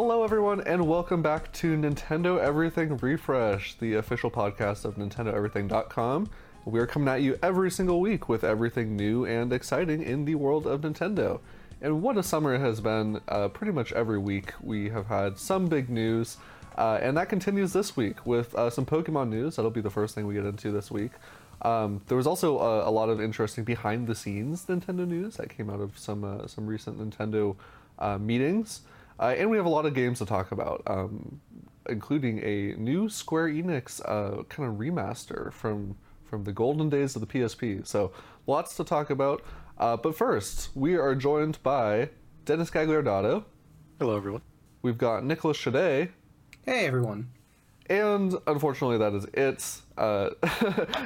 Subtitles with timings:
[0.00, 6.30] Hello, everyone, and welcome back to Nintendo Everything Refresh, the official podcast of NintendoEverything.com.
[6.66, 10.36] We are coming at you every single week with everything new and exciting in the
[10.36, 11.40] world of Nintendo.
[11.82, 13.20] And what a summer it has been!
[13.26, 16.36] Uh, pretty much every week we have had some big news,
[16.76, 19.56] uh, and that continues this week with uh, some Pokemon news.
[19.56, 21.10] That'll be the first thing we get into this week.
[21.62, 25.80] Um, there was also a, a, lot of interesting behind-the-scenes Nintendo news that came out
[25.80, 27.56] of some uh, some recent Nintendo
[27.98, 28.82] uh, meetings,
[29.20, 31.40] uh, and we have a lot of games to talk about, um,
[31.88, 34.02] including a new Square Enix
[34.48, 35.96] kind of remaster from
[36.28, 37.86] from the golden days of the PSP.
[37.86, 38.12] So
[38.46, 39.42] lots to talk about.
[39.78, 42.10] Uh, but first, we are joined by
[42.44, 43.44] Dennis Gagliardato.
[43.98, 44.42] Hello, everyone.
[44.82, 46.10] We've got Nicholas Shade.
[46.64, 47.30] Hey, everyone.
[47.86, 49.80] And unfortunately, that is it.
[49.96, 50.30] Uh,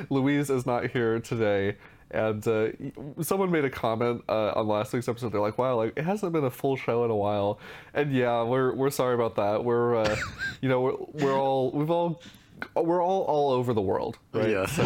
[0.10, 1.76] Louise is not here today.
[2.12, 2.68] And uh,
[3.22, 5.32] someone made a comment uh, on last week's episode.
[5.32, 7.58] They're like, "Wow, like it hasn't been a full show in a while."
[7.94, 9.64] And yeah, we're we're sorry about that.
[9.64, 10.16] We're, uh,
[10.60, 12.22] you know, we're we're all we've all
[12.76, 14.50] we're all all over the world, right?
[14.50, 14.66] Yeah.
[14.66, 14.82] So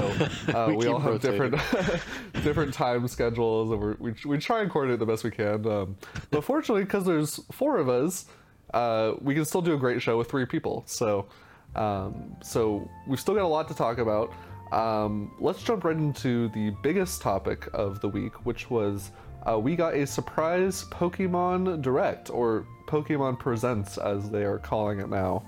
[0.54, 1.50] uh, we, we all have rotating.
[1.50, 2.02] different
[2.44, 5.66] different time schedules, and we we try and coordinate the best we can.
[5.66, 5.96] Um,
[6.30, 8.26] but fortunately, because there's four of us,
[8.72, 10.84] uh, we can still do a great show with three people.
[10.86, 11.26] So
[11.74, 14.32] um, so we've still got a lot to talk about.
[14.72, 19.12] Um, let's jump right into the biggest topic of the week, which was
[19.48, 25.08] uh, we got a surprise Pokemon Direct, or Pokemon Presents as they are calling it
[25.08, 25.44] now.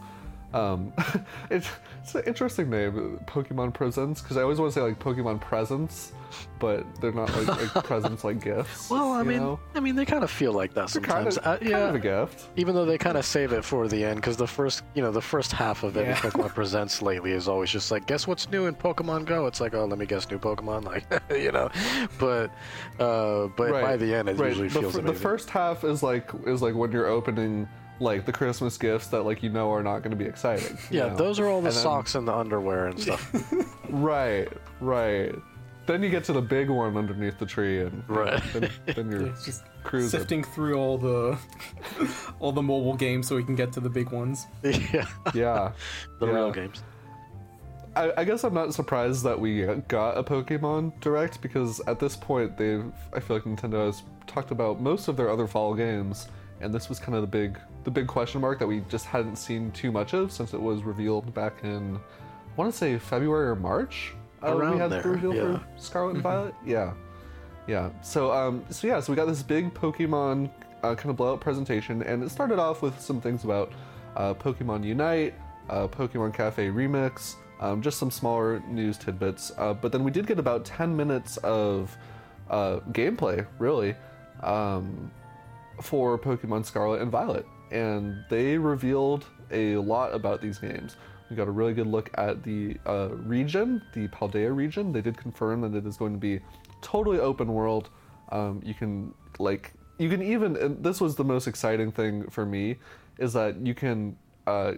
[0.54, 0.92] Um,
[1.50, 1.68] it's,
[2.02, 6.12] it's an interesting name, Pokemon Presents, because I always want to say like Pokemon Presents,
[6.58, 8.90] but they're not like, like presents like gifts.
[8.90, 9.60] Well, I mean, know?
[9.74, 11.38] I mean, they kind of feel like that they're sometimes.
[11.38, 12.48] Kind of, uh, yeah, kind of a gift.
[12.56, 15.10] Even though they kind of save it for the end, because the first, you know,
[15.10, 16.16] the first half of every yeah.
[16.20, 19.46] Pokemon Presents lately is always just like, guess what's new in Pokemon Go?
[19.46, 21.70] It's like, oh, let me guess new Pokemon, like, you know,
[22.18, 22.50] but,
[22.98, 23.82] uh, but right.
[23.82, 24.48] by the end, it right.
[24.48, 25.14] usually the feels f- amazing.
[25.14, 27.68] The first half is like is like when you're opening
[28.00, 30.78] like the Christmas gifts that like you know are not going to be exciting.
[30.90, 31.16] Yeah, know?
[31.16, 33.32] those are all the and socks then, and the underwear and stuff.
[33.88, 34.48] right,
[34.80, 35.34] right.
[35.86, 38.42] Then you get to the big one underneath the tree, and right.
[38.52, 40.20] then, then you're it's just cruising.
[40.20, 41.38] sifting through all the
[42.40, 44.46] all the mobile games so we can get to the big ones.
[44.62, 45.72] Yeah, yeah,
[46.20, 46.32] the yeah.
[46.32, 46.82] real games.
[47.96, 52.14] I, I, guess I'm not surprised that we got a Pokemon Direct because at this
[52.14, 56.28] point they've I feel like Nintendo has talked about most of their other fall games,
[56.60, 59.36] and this was kind of the big the big question mark that we just hadn't
[59.36, 62.00] seen too much of since it was revealed back in, I
[62.56, 64.12] want to say February or March.
[64.42, 65.58] Uh, Around we had there, the reveal yeah.
[65.58, 66.54] for Scarlet and Violet.
[66.66, 66.92] Yeah,
[67.66, 67.90] yeah.
[68.02, 70.50] So um, so yeah, so we got this big Pokemon
[70.82, 73.72] uh, kind of blowout presentation, and it started off with some things about
[74.16, 75.34] uh, Pokemon Unite,
[75.70, 79.52] uh, Pokemon Cafe Remix, um, just some smaller news tidbits.
[79.56, 81.96] Uh, but then we did get about 10 minutes of
[82.50, 83.94] uh, gameplay, really,
[84.42, 85.10] um,
[85.80, 90.96] for Pokemon Scarlet and Violet and they revealed a lot about these games.
[91.30, 94.92] We got a really good look at the uh, region, the Paldea region.
[94.92, 96.40] They did confirm that it is going to be
[96.80, 97.90] totally open world.
[98.30, 102.76] Um, you can like you can even this was the most exciting thing for me
[103.18, 104.74] is that you can uh,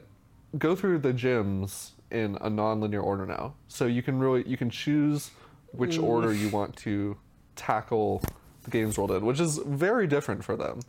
[0.59, 3.55] go through the gyms in a non-linear order now.
[3.69, 5.31] So you can really you can choose
[5.73, 6.03] which mm.
[6.03, 7.17] order you want to
[7.55, 8.23] tackle
[8.63, 10.81] the games world in, which is very different for them.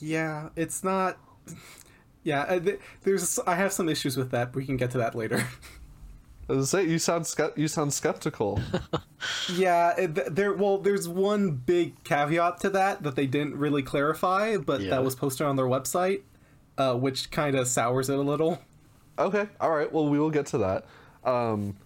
[0.00, 1.18] Yeah, it's not.
[2.22, 2.60] Yeah, uh,
[3.02, 3.38] there's.
[3.40, 4.52] I have some issues with that.
[4.52, 5.46] But we can get to that later.
[6.48, 8.60] As say, you sound you sound skeptical.
[9.52, 10.54] yeah, there.
[10.54, 14.90] Well, there's one big caveat to that that they didn't really clarify, but yeah.
[14.90, 16.22] that was posted on their website,
[16.78, 18.62] uh, which kind of sours it a little.
[19.18, 19.92] Okay, all right.
[19.92, 20.86] Well, we will get to that.
[21.22, 21.76] Um,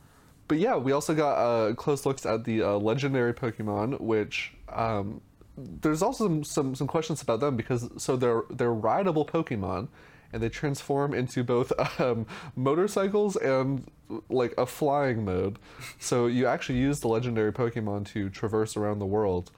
[0.52, 5.22] but yeah, we also got uh, close looks at the uh, legendary Pokemon, which um,
[5.56, 9.88] there's also some, some, some questions about them because so they're they're rideable Pokemon,
[10.30, 13.90] and they transform into both um, motorcycles and
[14.28, 15.58] like a flying mode.
[15.98, 19.52] So you actually use the legendary Pokemon to traverse around the world.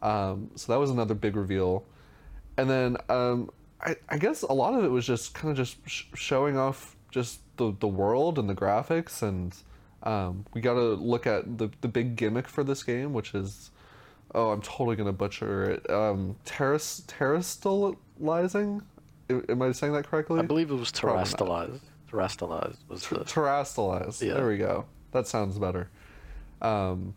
[0.00, 1.84] Um, so that was another big reveal,
[2.56, 3.50] and then um,
[3.82, 6.96] I, I, guess a lot of it was just kind of just sh- showing off
[7.10, 9.54] just the the world and the graphics, and
[10.02, 13.70] um, we got to look at the the big gimmick for this game, which is
[14.34, 15.90] oh, I'm totally gonna butcher it.
[15.90, 18.82] Um, terras terastallizing.
[19.48, 20.40] Am I saying that correctly?
[20.40, 21.80] I believe it was terastallized.
[22.10, 24.26] Terastallized was the terastallized.
[24.26, 24.34] Yeah.
[24.34, 24.86] There we go.
[25.12, 25.88] That sounds better.
[26.60, 27.14] Um,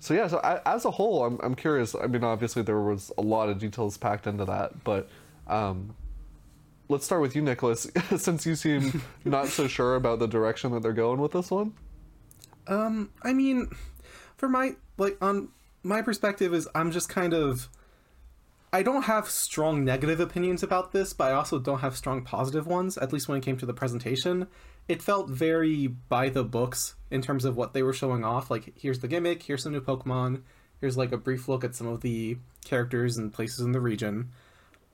[0.00, 1.94] so yeah, so I, as a whole, I'm I'm curious.
[1.94, 5.08] I mean, obviously there was a lot of details packed into that, but
[5.46, 5.94] um,
[6.88, 7.86] let's start with you, Nicholas,
[8.16, 11.74] since you seem not so sure about the direction that they're going with this one.
[12.68, 13.68] Um, I mean,
[14.36, 15.48] for my like on
[15.82, 17.68] my perspective is I'm just kind of
[18.72, 22.66] I don't have strong negative opinions about this, but I also don't have strong positive
[22.66, 24.48] ones, at least when it came to the presentation.
[24.88, 28.50] It felt very by the books in terms of what they were showing off.
[28.50, 30.42] Like, here's the gimmick, here's some new Pokemon,
[30.80, 34.30] here's like a brief look at some of the characters and places in the region.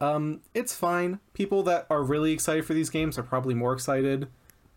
[0.00, 1.20] Um, it's fine.
[1.32, 4.28] People that are really excited for these games are probably more excited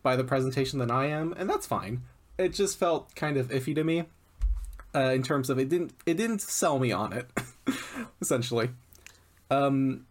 [0.04, 2.02] by the presentation than I am, and that's fine.
[2.38, 4.04] It just felt kind of iffy to me
[4.94, 7.30] uh, in terms of it didn't it didn't sell me on it
[8.22, 8.70] essentially.
[9.52, 10.06] Um,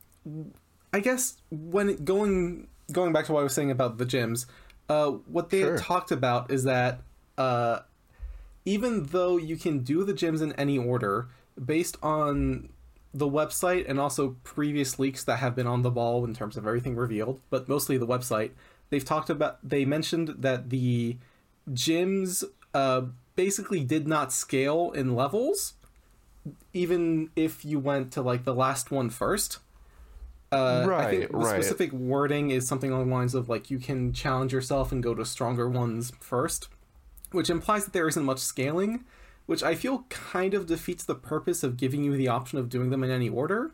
[0.92, 4.46] I guess when it, going going back to what I was saying about the gyms,
[4.88, 5.78] uh, what they sure.
[5.78, 7.00] talked about is that
[7.38, 7.80] uh,
[8.64, 11.28] even though you can do the gyms in any order,
[11.62, 12.68] based on
[13.12, 16.66] the website and also previous leaks that have been on the ball in terms of
[16.66, 18.50] everything revealed, but mostly the website,
[18.90, 21.16] they've talked about they mentioned that the
[21.70, 23.02] gyms uh,
[23.36, 25.74] basically did not scale in levels,
[26.72, 29.58] even if you went to like the last one first.
[30.52, 31.54] Uh, right, I think the right.
[31.54, 35.14] specific wording is something along the lines of like you can challenge yourself and go
[35.14, 36.68] to stronger ones first,
[37.32, 39.04] which implies that there isn't much scaling,
[39.46, 42.90] which I feel kind of defeats the purpose of giving you the option of doing
[42.90, 43.72] them in any order.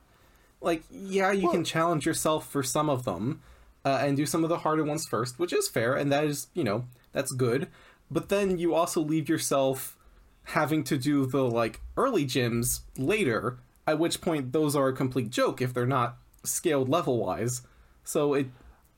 [0.63, 3.43] Like, yeah, you well, can challenge yourself for some of them
[3.85, 6.49] uh, and do some of the harder ones first, which is fair, and that is,
[6.55, 7.69] you know, that's good.
[8.11, 9.97] But then you also leave yourself
[10.45, 15.31] having to do the like early gyms later at which point those are a complete
[15.31, 17.63] joke if they're not scaled level wise
[18.05, 18.47] so it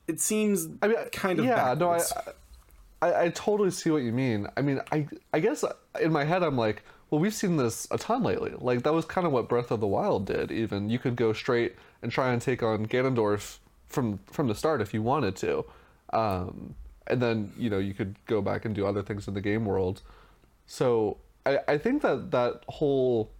[0.07, 2.13] it seems I mean, kind of yeah backwards.
[2.15, 2.31] no
[3.01, 4.47] I, I i totally see what you mean.
[4.55, 5.63] I mean i i guess
[6.01, 6.83] in my head i'm like
[7.13, 8.53] well we've seen this a ton lately.
[8.57, 10.89] Like that was kind of what breath of the wild did even.
[10.89, 14.95] You could go straight and try and take on ganondorf from from the start if
[14.95, 15.63] you wanted to.
[16.11, 16.73] Um
[17.07, 19.65] and then you know you could go back and do other things in the game
[19.65, 20.01] world.
[20.65, 23.31] So i i think that that whole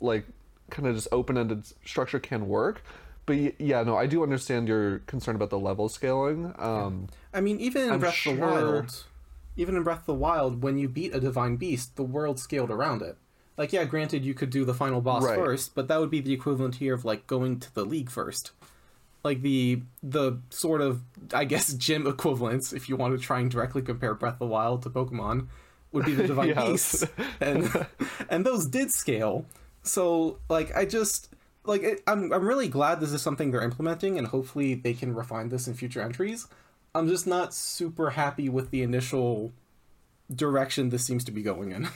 [0.00, 0.26] like
[0.70, 2.82] kind of just open-ended structure can work.
[3.26, 6.54] But yeah no i do understand your concern about the level scaling.
[6.58, 8.34] Um i mean even in I'm breath sure...
[8.34, 9.04] of the wild
[9.56, 12.70] even in breath of the wild when you beat a divine beast the world scaled
[12.70, 13.16] around it.
[13.56, 15.36] Like yeah granted you could do the final boss right.
[15.36, 18.50] first but that would be the equivalent here of like going to the league first
[19.24, 21.00] like the the sort of
[21.32, 24.46] I guess gym equivalents, if you want to try and directly compare Breath of the
[24.46, 25.48] Wild to Pokemon,
[25.92, 26.68] would be the Divine yes.
[26.68, 27.06] Beasts,
[27.40, 27.86] and
[28.28, 29.46] and those did scale.
[29.82, 31.30] So like I just
[31.64, 35.14] like it, I'm I'm really glad this is something they're implementing, and hopefully they can
[35.14, 36.46] refine this in future entries.
[36.94, 39.52] I'm just not super happy with the initial
[40.32, 41.88] direction this seems to be going in.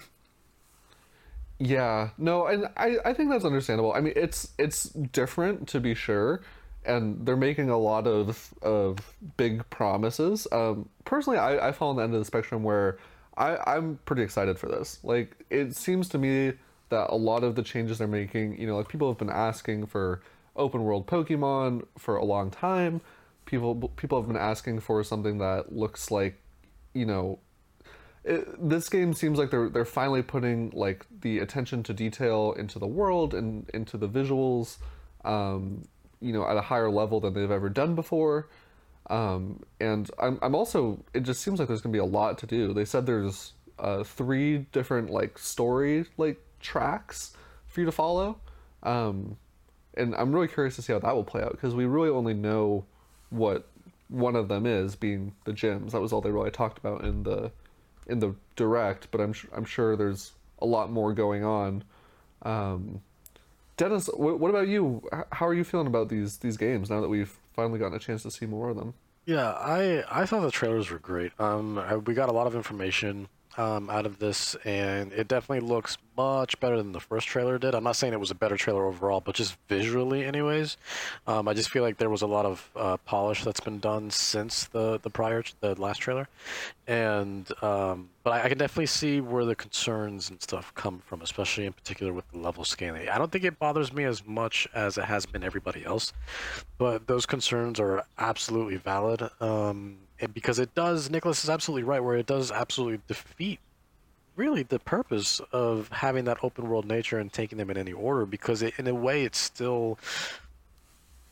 [1.60, 3.92] Yeah, no, and I, I think that's understandable.
[3.92, 6.40] I mean, it's it's different to be sure,
[6.88, 8.98] and they're making a lot of of
[9.36, 10.48] big promises.
[10.50, 12.98] Um, personally, I, I fall on the end of the spectrum where
[13.36, 14.98] I, I'm pretty excited for this.
[15.04, 16.54] Like, it seems to me
[16.88, 19.86] that a lot of the changes they're making, you know, like people have been asking
[19.86, 20.22] for
[20.56, 23.00] open world Pokemon for a long time.
[23.44, 26.40] People people have been asking for something that looks like,
[26.94, 27.38] you know,
[28.24, 32.78] it, this game seems like they're they're finally putting like the attention to detail into
[32.78, 34.78] the world and into the visuals.
[35.24, 35.84] Um,
[36.20, 38.48] you know, at a higher level than they've ever done before.
[39.08, 42.38] Um, and I'm, I'm also, it just seems like there's going to be a lot
[42.38, 42.74] to do.
[42.74, 47.32] They said there's uh, three different like story like tracks
[47.66, 48.38] for you to follow.
[48.82, 49.36] Um,
[49.94, 52.34] and I'm really curious to see how that will play out because we really only
[52.34, 52.84] know
[53.30, 53.68] what
[54.08, 55.92] one of them is being the gyms.
[55.92, 57.50] That was all they really talked about in the
[58.06, 61.84] in the direct, but I'm I'm sure there's a lot more going on.
[62.42, 63.02] Um,
[63.78, 65.08] Dennis, what about you?
[65.32, 68.24] How are you feeling about these these games now that we've finally gotten a chance
[68.24, 68.92] to see more of them?
[69.24, 71.32] Yeah, I I thought the trailers were great.
[71.38, 75.98] Um, we got a lot of information um, out of this, and it definitely looks
[76.16, 77.74] much better than the first trailer did.
[77.74, 80.76] I'm not saying it was a better trailer overall, but just visually, anyways.
[81.26, 84.10] Um, I just feel like there was a lot of uh, polish that's been done
[84.10, 86.28] since the the prior the last trailer,
[86.86, 91.22] and um, but I, I, can definitely see where the concerns and stuff come from,
[91.22, 93.08] especially in particular with the level scaling.
[93.08, 96.12] I don't think it bothers me as much as it has been everybody else,
[96.78, 99.30] but those concerns are absolutely valid.
[99.40, 99.98] Um,
[100.34, 103.60] because it does nicholas is absolutely right where it does absolutely defeat
[104.36, 108.24] really the purpose of having that open world nature and taking them in any order
[108.24, 109.98] because it, in a way it still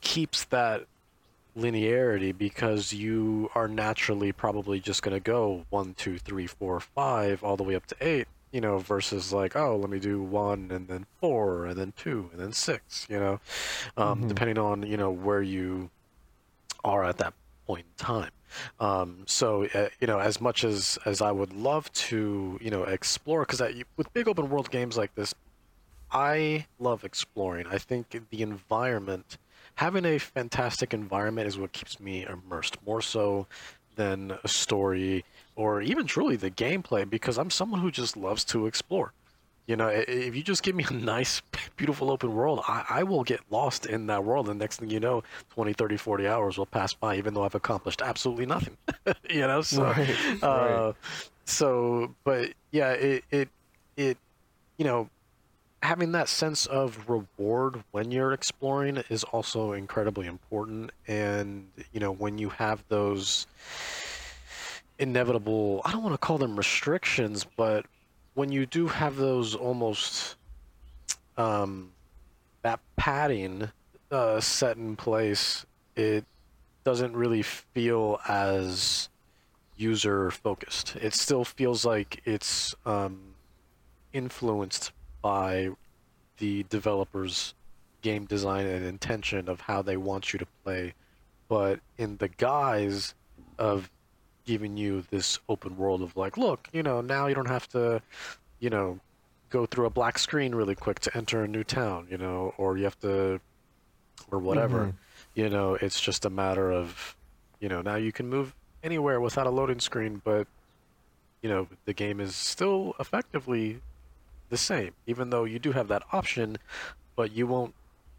[0.00, 0.84] keeps that
[1.56, 7.42] linearity because you are naturally probably just going to go one two three four five
[7.42, 10.68] all the way up to eight you know versus like oh let me do one
[10.70, 13.40] and then four and then two and then six you know
[13.96, 14.28] um, mm-hmm.
[14.28, 15.88] depending on you know where you
[16.84, 17.32] are at that
[17.66, 18.30] point in time
[18.80, 22.84] um, so uh, you know, as much as as I would love to, you know,
[22.84, 23.62] explore, because
[23.96, 25.34] with big open world games like this,
[26.10, 27.66] I love exploring.
[27.66, 29.38] I think the environment,
[29.76, 33.46] having a fantastic environment, is what keeps me immersed more so
[33.96, 35.24] than a story
[35.56, 39.12] or even truly the gameplay because I'm someone who just loves to explore.
[39.66, 41.42] You know, if you just give me a nice,
[41.76, 44.48] beautiful open world, I, I will get lost in that world.
[44.48, 47.54] And next thing you know, 20, 30, 40 hours will pass by, even though I've
[47.54, 48.76] accomplished absolutely nothing.
[49.30, 50.94] you know, so, right, uh, right.
[51.44, 53.48] so, but yeah, it, it,
[53.96, 54.18] it,
[54.76, 55.10] you know,
[55.82, 60.90] having that sense of reward when you're exploring is also incredibly important.
[61.08, 63.46] And, you know, when you have those
[64.98, 67.86] inevitable, I don't want to call them restrictions, but
[68.36, 70.36] when you do have those almost
[71.38, 71.90] um,
[72.62, 73.70] that padding
[74.10, 75.64] uh, set in place,
[75.96, 76.22] it
[76.84, 79.08] doesn't really feel as
[79.74, 80.96] user focused.
[80.96, 83.34] It still feels like it's um,
[84.12, 85.70] influenced by
[86.36, 87.54] the developer's
[88.02, 90.92] game design and intention of how they want you to play,
[91.48, 93.14] but in the guise
[93.58, 93.90] of
[94.46, 98.00] giving you this open world of like, look, you know, now you don't have to,
[98.60, 98.98] you know,
[99.50, 102.78] go through a black screen really quick to enter a new town, you know, or
[102.78, 103.40] you have to,
[104.30, 104.78] or whatever.
[104.78, 105.40] Mm-hmm.
[105.40, 107.14] You know, it's just a matter of,
[107.60, 110.46] you know, now you can move anywhere without a loading screen, but,
[111.42, 113.80] you know, the game is still effectively
[114.48, 116.56] the same, even though you do have that option,
[117.16, 117.74] but you won't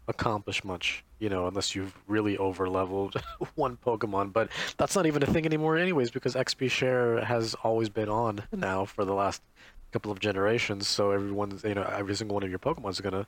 [0.08, 3.14] accomplish much, you know, unless you've really over leveled
[3.54, 4.32] one Pokemon.
[4.32, 8.42] But that's not even a thing anymore, anyways, because XP share has always been on
[8.52, 9.42] now for the last
[9.92, 10.88] couple of generations.
[10.88, 13.26] So everyone's, you know, every single one of your Pokemon is gonna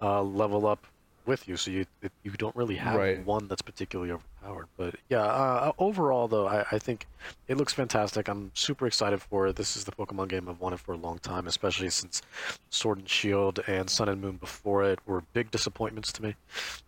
[0.00, 0.86] uh, level up
[1.26, 1.86] with you, so you
[2.22, 3.24] you don't really have right.
[3.24, 4.66] one that's particularly overpowered.
[4.76, 7.06] But yeah, uh, overall though, I, I think
[7.48, 8.28] it looks fantastic.
[8.28, 9.56] I'm super excited for it.
[9.56, 12.22] This is the Pokemon game I've wanted for a long time, especially since
[12.70, 16.34] Sword and Shield and Sun and Moon before it were big disappointments to me.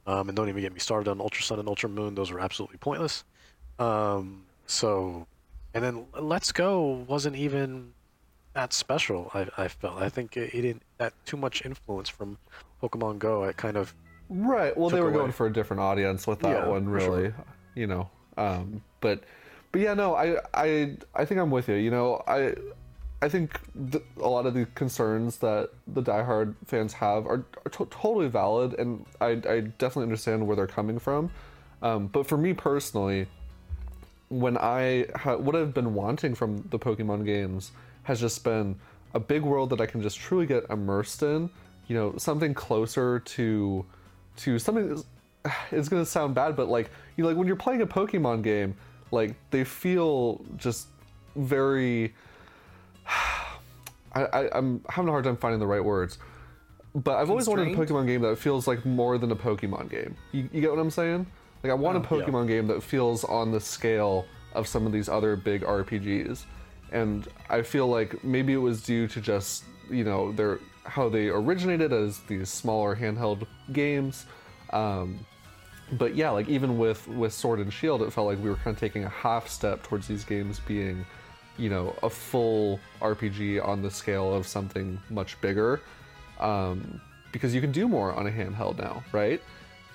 [0.07, 2.41] Um, and don't even get me started on Ultra Sun and Ultra Moon; those were
[2.41, 3.25] absolutely pointless.
[3.79, 5.27] Um, so,
[5.75, 7.93] and then Let's Go wasn't even
[8.55, 9.31] that special.
[9.35, 10.01] I, I felt.
[10.01, 12.39] I think it, it didn't that too much influence from
[12.83, 13.45] Pokemon Go.
[13.45, 13.95] It kind of
[14.29, 14.77] Right.
[14.77, 15.19] Well, they were away.
[15.19, 17.31] going for a different audience with that yeah, one, really.
[17.31, 17.45] Sure.
[17.75, 19.25] You know, um, but
[19.73, 21.75] but yeah, no, I I I think I'm with you.
[21.75, 22.55] You know, I
[23.21, 23.59] I think
[23.91, 28.29] th- a lot of the concerns that the diehard fans have are, are to- totally
[28.29, 31.31] valid, and I I definitely understand where they're coming from.
[31.83, 33.27] Um, but for me personally,
[34.29, 37.73] when I ha- what I've been wanting from the Pokemon games
[38.05, 38.77] has just been
[39.13, 41.51] a big world that I can just truly get immersed in.
[41.89, 43.85] You know, something closer to
[44.37, 45.03] to something
[45.71, 48.75] it's gonna sound bad, but like you know, like when you're playing a Pokemon game,
[49.11, 50.89] like they feel just
[51.37, 52.15] very.
[54.17, 56.19] I, I am having a hard time finding the right words,
[56.95, 60.17] but I've always wanted a Pokemon game that feels like more than a Pokemon game.
[60.31, 61.27] You, you get what I'm saying?
[61.65, 62.55] Like I want oh, a Pokemon yeah.
[62.55, 66.45] game that feels on the scale of some of these other big RPGs,
[66.93, 71.29] and I feel like maybe it was due to just you know their how they
[71.29, 74.27] originated as these smaller handheld games.
[74.71, 75.25] Um,
[75.93, 78.75] but yeah, like even with with Sword and Shield, it felt like we were kind
[78.75, 81.05] of taking a half step towards these games being,
[81.59, 85.81] you know, a full RPG on the scale of something much bigger,
[86.41, 87.01] um,
[87.33, 89.43] because you can do more on a handheld now, right?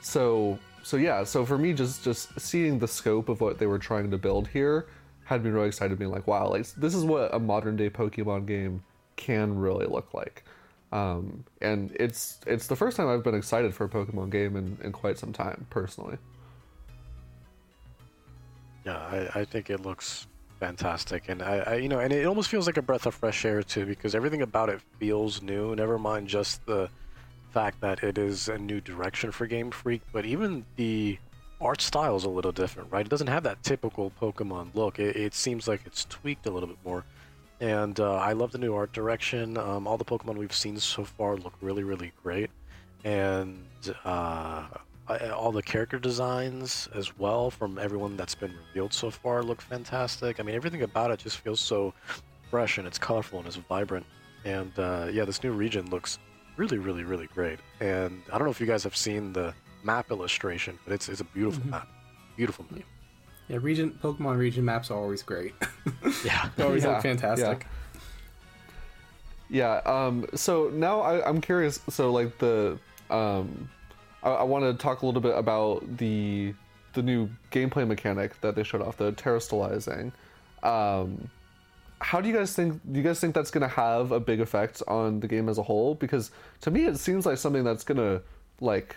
[0.02, 3.80] So so yeah, so for me, just just seeing the scope of what they were
[3.80, 4.88] trying to build here
[5.26, 8.48] had me really excited, being like, wow, like this is what a modern day Pokemon
[8.48, 8.84] game
[9.20, 10.44] can really look like.
[10.92, 14.78] Um, and it's it's the first time I've been excited for a Pokemon game in,
[14.84, 16.18] in quite some time, personally.
[18.86, 20.26] Yeah, I, I think it looks
[20.60, 23.46] fantastic, and I, I, you know, and it almost feels like a breath of fresh
[23.46, 25.76] air too, because everything about it feels new.
[25.76, 26.90] Never mind just the
[27.52, 31.20] fact that it is a new direction for Game Freak, but even the
[31.62, 33.06] art style is a little different, right?
[33.06, 34.98] It doesn't have that typical Pokemon look.
[34.98, 37.04] It, it seems like it's tweaked a little bit more.
[37.62, 39.58] And uh, I love the new art direction.
[39.58, 42.50] Um, all the Pokemon we've seen so far look really, really great.
[43.04, 43.66] And
[44.06, 44.66] uh,
[45.08, 49.62] I, all the character designs as well from everyone that's been revealed so far look
[49.62, 50.40] fantastic.
[50.40, 51.94] I mean, everything about it just feels so
[52.50, 54.06] fresh and it's colorful and it's vibrant.
[54.46, 56.20] And uh, yeah, this new region looks
[56.56, 57.60] really, really, really great.
[57.80, 61.22] And I don't know if you guys have seen the map illustration, but it's, it's
[61.22, 61.72] a beautiful mm-hmm.
[61.72, 61.88] map.
[62.38, 62.84] Beautiful map.
[63.50, 65.54] Yeah, region Pokemon region maps are always great.
[66.24, 66.94] yeah, they always yeah.
[66.94, 67.66] look fantastic.
[69.50, 69.82] Yeah.
[69.86, 71.82] yeah um, so now I, am curious.
[71.90, 72.78] So like the,
[73.10, 73.68] um,
[74.22, 76.54] I, I want to talk a little bit about the
[76.94, 80.12] the new gameplay mechanic that they showed off, the terastallizing.
[80.64, 81.30] Um,
[82.02, 82.80] how do you guys think?
[82.92, 85.58] Do you guys think that's going to have a big effect on the game as
[85.58, 85.96] a whole?
[85.96, 86.30] Because
[86.62, 88.22] to me, it seems like something that's going to
[88.62, 88.96] like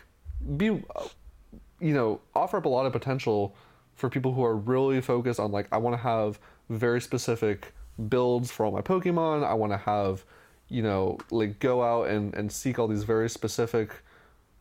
[0.57, 1.09] be, uh,
[1.81, 3.57] you know, offer up a lot of potential
[3.95, 7.75] for people who are really focused on like I want to have very specific
[8.09, 9.45] builds for all my Pokemon.
[9.45, 10.25] I want to have,
[10.69, 13.91] you know, like go out and and seek all these very specific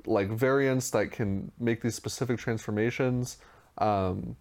[0.05, 3.37] like variants that can make these specific transformations.
[3.77, 4.35] Um,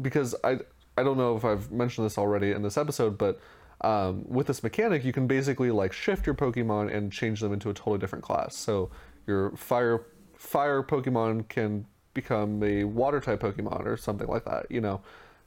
[0.00, 0.58] because I
[0.96, 3.40] I don't know if I've mentioned this already in this episode, but
[3.82, 7.70] um, with this mechanic, you can basically like shift your Pokemon and change them into
[7.70, 8.54] a totally different class.
[8.54, 8.90] So
[9.26, 10.04] your fire
[10.36, 14.66] fire Pokemon can become a water type Pokemon or something like that.
[14.70, 15.00] You know,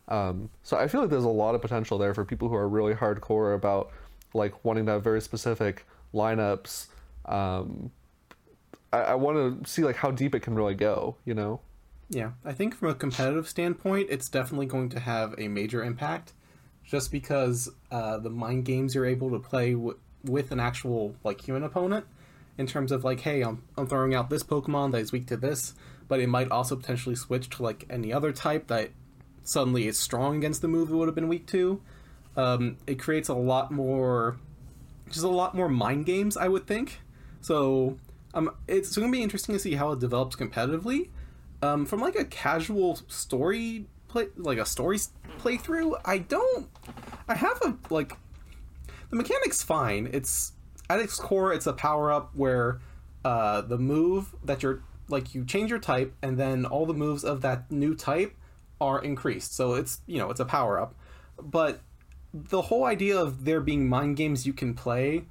[0.07, 2.67] um, so I feel like there's a lot of potential there for people who are
[2.67, 3.91] really hardcore about
[4.33, 6.87] like wanting to have very specific lineups.
[7.25, 7.91] Um,
[8.91, 11.15] I, I want to see like how deep it can really go.
[11.25, 11.59] You know.
[12.09, 16.33] Yeah, I think from a competitive standpoint, it's definitely going to have a major impact,
[16.85, 21.41] just because uh, the mind games you're able to play w- with an actual like
[21.41, 22.05] human opponent,
[22.57, 25.37] in terms of like, hey, I'm I'm throwing out this Pokemon that is weak to
[25.37, 25.73] this,
[26.07, 28.91] but it might also potentially switch to like any other type that
[29.43, 31.81] suddenly is strong against the move it would have been weak to.
[32.35, 34.37] Um, it creates a lot more,
[35.09, 37.01] just a lot more mind games, I would think.
[37.41, 37.97] So
[38.33, 41.09] um, it's going to be interesting to see how it develops competitively
[41.63, 44.99] um, from like a casual story play, like a story
[45.39, 46.69] playthrough, I don't.
[47.27, 48.17] I have a like.
[49.09, 50.09] The mechanic's fine.
[50.11, 50.53] It's
[50.89, 52.81] at its core, it's a power up where
[53.23, 57.23] uh, the move that you're like you change your type, and then all the moves
[57.23, 58.35] of that new type
[58.79, 59.55] are increased.
[59.55, 60.95] So it's you know it's a power up,
[61.41, 61.81] but
[62.33, 65.25] the whole idea of there being mind games you can play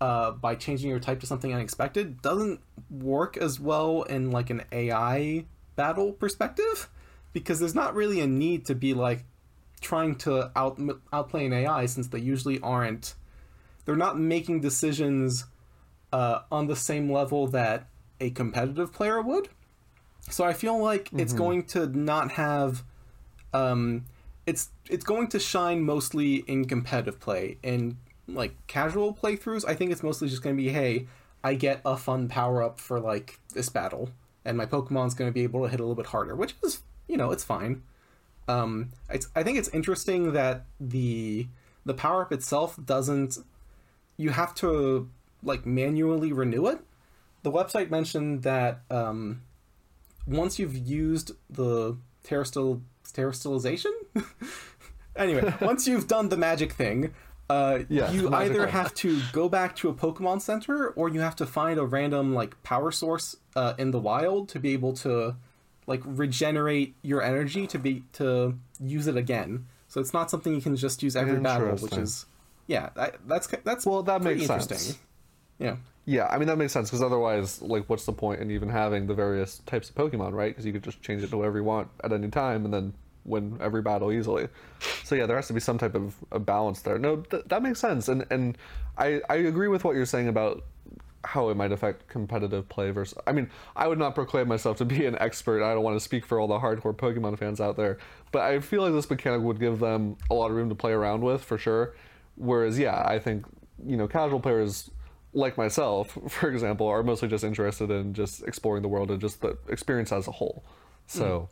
[0.00, 2.60] uh, by changing your type to something unexpected doesn't
[2.90, 5.44] work as well in like an AI
[5.76, 6.88] battle perspective
[7.32, 9.24] because there's not really a need to be like
[9.80, 10.80] trying to out
[11.12, 13.14] outplay an AI since they usually aren't
[13.84, 15.44] they're not making decisions
[16.12, 17.88] uh, on the same level that
[18.20, 19.48] a competitive player would.
[20.30, 21.20] So I feel like mm-hmm.
[21.20, 22.84] it's going to not have
[23.54, 24.04] um,
[24.46, 27.58] it's it's going to shine mostly in competitive play.
[27.62, 31.06] In like casual playthroughs, I think it's mostly just going to be hey,
[31.42, 34.10] I get a fun power up for like this battle
[34.48, 36.82] and my Pokemon's going to be able to hit a little bit harder, which is,
[37.06, 37.82] you know, it's fine.
[38.48, 41.46] Um, it's, I think it's interesting that the
[41.84, 43.38] the power up itself doesn't.
[44.16, 45.10] You have to
[45.42, 46.80] like manually renew it.
[47.42, 49.42] The website mentioned that um,
[50.26, 53.92] once you've used the terrestrial terastallization.
[55.16, 57.14] anyway, once you've done the magic thing,
[57.50, 61.36] uh, yeah, you either have to go back to a Pokemon Center or you have
[61.36, 65.34] to find a random like power source uh, in the wild to be able to
[65.86, 69.66] like regenerate your energy to be to use it again.
[69.88, 72.26] So it's not something you can just use every battle, which is
[72.66, 72.90] yeah,
[73.26, 74.98] that's that's well that makes sense.
[75.58, 75.76] Yeah.
[76.08, 79.06] Yeah, I mean that makes sense because otherwise, like, what's the point in even having
[79.06, 80.48] the various types of Pokemon, right?
[80.48, 82.94] Because you could just change it to whatever you want at any time, and then
[83.26, 84.48] win every battle easily.
[85.04, 86.14] So yeah, there has to be some type of,
[86.46, 86.98] balance there.
[86.98, 88.56] No, th- that makes sense, and and
[88.96, 90.64] I I agree with what you're saying about
[91.24, 93.18] how it might affect competitive play versus.
[93.26, 95.62] I mean, I would not proclaim myself to be an expert.
[95.62, 97.98] I don't want to speak for all the hardcore Pokemon fans out there,
[98.32, 100.92] but I feel like this mechanic would give them a lot of room to play
[100.92, 101.94] around with for sure.
[102.36, 103.44] Whereas, yeah, I think
[103.86, 104.90] you know casual players
[105.32, 109.40] like myself, for example, are mostly just interested in just exploring the world and just
[109.40, 110.64] the experience as a whole.
[111.06, 111.48] So,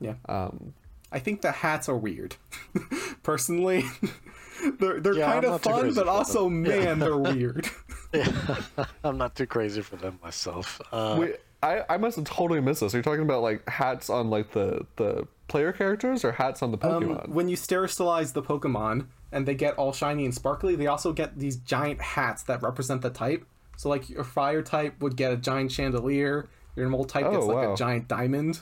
[0.00, 0.06] mm.
[0.06, 0.34] yeah.
[0.34, 0.74] Um,
[1.12, 2.36] I think the hats are weird.
[3.22, 3.84] Personally,
[4.80, 6.62] they're they're yeah, kind of fun, but also them.
[6.62, 6.94] man, yeah.
[6.94, 7.68] they're weird.
[8.12, 8.56] yeah,
[9.04, 10.80] I'm not too crazy for them myself.
[10.92, 12.94] Uh, Wait, I I must have totally missed this.
[12.94, 16.72] Are you talking about like hats on like the the player characters or hats on
[16.72, 17.24] the um, Pokemon?
[17.24, 21.12] Um, when you sterilize the Pokemon and they get all shiny and sparkly, they also
[21.12, 23.44] get these giant hats that represent the type.
[23.76, 26.48] So like your fire type would get a giant chandelier.
[26.76, 27.72] Your mold type oh, gets like wow.
[27.72, 28.60] a giant diamond.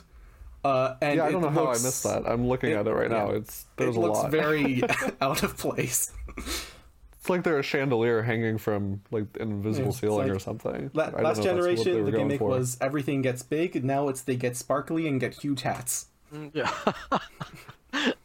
[0.63, 2.23] Uh, and yeah, I don't know looks, how I missed that.
[2.25, 3.29] I'm looking it, at it right yeah, now.
[3.31, 4.31] It's there's it a looks lot.
[4.31, 4.81] very
[5.21, 6.11] out of place.
[6.37, 10.89] It's like they're a chandelier hanging from like an invisible yeah, ceiling like, or something.
[10.93, 12.49] La- last generation, the gimmick for.
[12.49, 13.83] was everything gets big.
[13.83, 16.07] Now it's they get sparkly and get huge hats.
[16.33, 18.11] Mm, yeah.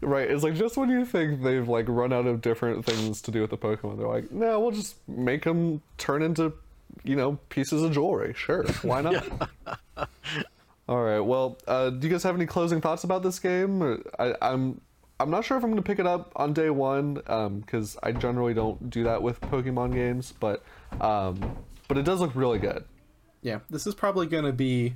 [0.00, 0.30] right.
[0.30, 3.40] It's like just when you think they've like run out of different things to do
[3.40, 6.52] with the Pokemon, they're like, no, we'll just make them turn into,
[7.04, 8.34] you know, pieces of jewelry.
[8.36, 9.24] Sure, why not?
[10.88, 11.20] All right.
[11.20, 14.02] Well, uh, do you guys have any closing thoughts about this game?
[14.18, 14.80] I, I'm,
[15.20, 18.00] I'm not sure if I'm going to pick it up on day one because um,
[18.02, 20.64] I generally don't do that with Pokemon games, but
[21.00, 21.56] um,
[21.88, 22.84] but it does look really good.
[23.42, 24.94] Yeah, this is probably going to be.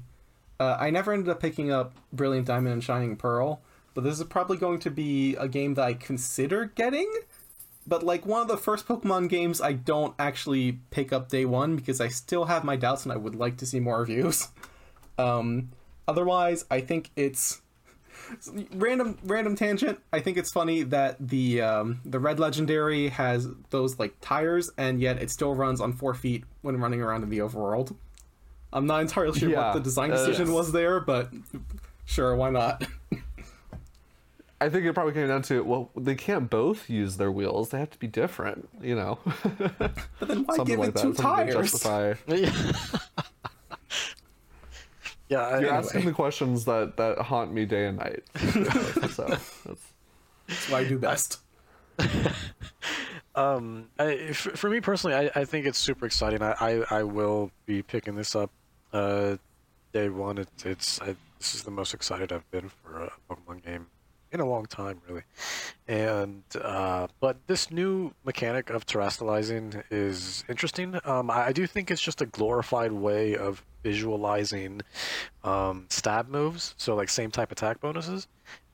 [0.58, 3.60] Uh, I never ended up picking up Brilliant Diamond and Shining Pearl,
[3.94, 7.10] but this is probably going to be a game that I consider getting
[7.86, 11.76] but like one of the first Pokemon games, I don't actually pick up day one
[11.76, 14.48] because I still have my doubts and I would like to see more reviews.
[15.18, 15.70] Um,
[16.06, 17.60] otherwise, I think it's
[18.74, 19.98] random random tangent.
[20.12, 25.00] I think it's funny that the um, the red legendary has those like tires, and
[25.00, 27.96] yet it still runs on four feet when running around in the overworld.
[28.72, 30.54] I'm not entirely sure Yeah, what the design uh, decision yes.
[30.54, 31.30] was there, but
[32.04, 32.84] sure, why not?
[34.62, 37.78] I think it probably came down to well, they can't both use their wheels; they
[37.78, 39.18] have to be different, you know.
[40.18, 41.02] But then why Something give like it that.
[41.02, 41.72] two something tires?
[41.72, 42.14] justify.
[45.28, 45.70] yeah, I, You're Anyway.
[45.70, 48.22] asking the questions that that haunt me day and night.
[48.36, 49.52] so that's
[50.46, 51.40] That's what I do best.
[53.34, 56.42] Um, I, f- for me personally, I, I think it's super exciting.
[56.42, 58.50] I, I, I will be picking this up
[58.92, 59.36] uh,
[59.94, 60.36] day one.
[60.36, 63.86] It, it's I, this is the most excited I've been for a Pokemon game
[64.32, 65.22] in a long time, really.
[65.86, 70.98] And uh, but this new mechanic of terastallizing is interesting.
[71.04, 74.80] Um, I, I do think it's just a glorified way of visualizing
[75.44, 76.74] um, stab moves.
[76.78, 78.26] So like same type attack bonuses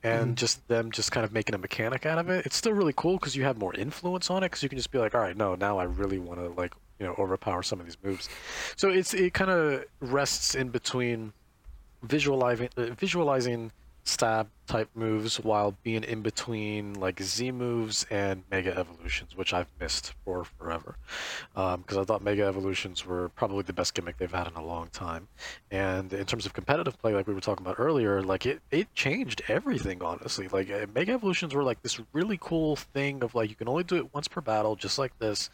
[0.03, 2.47] and just them just kind of making a mechanic out of it.
[2.47, 4.91] It's still really cool because you have more influence on it because you can just
[4.91, 7.81] be like, all right, no, now I really want to like you know overpower some
[7.81, 8.29] of these moves.
[8.77, 11.33] So it's it kind of rests in between
[12.03, 13.73] visualizing uh, visualizing
[14.09, 19.69] stab type moves while being in between like Z moves and Mega Evolutions, which I've
[19.81, 20.97] missed for forever.
[21.55, 24.89] Because I thought Mega Evolutions were probably the best gimmick they've had in a long
[24.89, 25.29] time.
[25.71, 28.95] And in terms of competitive play, like we were talking about earlier, like it, it
[28.95, 30.49] changed everything, honestly.
[30.49, 33.85] Like uh, Mega Evolutions were like this really cool thing of like you can only
[33.85, 35.51] do it once per battle, just like this,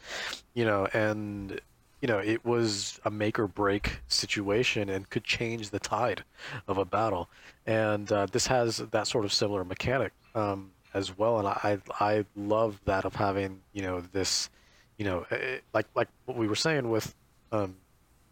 [0.55, 1.61] you know, and
[2.05, 6.23] you know, it was a make or break situation and could change the tide
[6.69, 7.31] of a battle.
[7.65, 11.39] And uh, this has that sort of similar mechanic um, as well.
[11.39, 14.51] And I, I love that of having, you know, this,
[14.99, 17.15] you know, eh, like like what we were saying with,
[17.53, 17.75] um,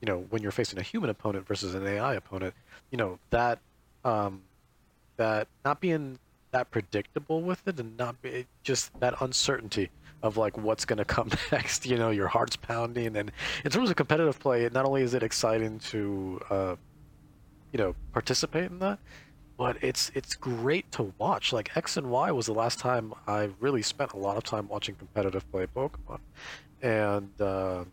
[0.02, 2.52] you know, when you're facing a human opponent versus an AI opponent,
[2.90, 3.58] you know, that
[4.04, 4.42] um,
[5.16, 6.18] that not being
[6.50, 9.88] that predictable with it and not be just that uncertainty
[10.22, 13.32] of like what's going to come next you know your heart's pounding and
[13.64, 16.76] in terms of competitive play not only is it exciting to uh,
[17.72, 18.98] you know participate in that
[19.58, 21.52] but it's it's great to watch.
[21.52, 24.68] Like x and y was the last time i really spent a lot of time
[24.68, 26.20] watching competitive play pokemon
[26.80, 27.84] and uh,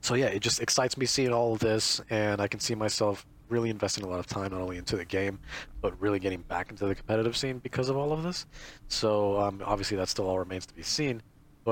[0.00, 3.26] so yeah it just excites me seeing all of this and i can see myself
[3.50, 5.38] really investing a lot of time not only into the game
[5.80, 8.46] but really getting back into the competitive scene because of all of this.
[8.88, 11.22] So um, obviously that still all remains to be seen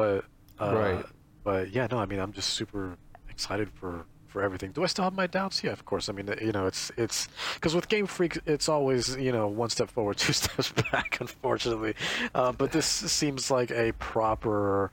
[0.00, 0.24] but
[0.64, 1.06] uh, Right.
[1.48, 2.96] but yeah no i mean i'm just super
[3.34, 3.90] excited for
[4.32, 6.66] for everything do i still have my doubts yeah of course i mean you know
[6.66, 10.68] it's it's because with game freak it's always you know one step forward two steps
[10.92, 11.94] back unfortunately
[12.34, 12.86] uh, but this
[13.20, 14.90] seems like a proper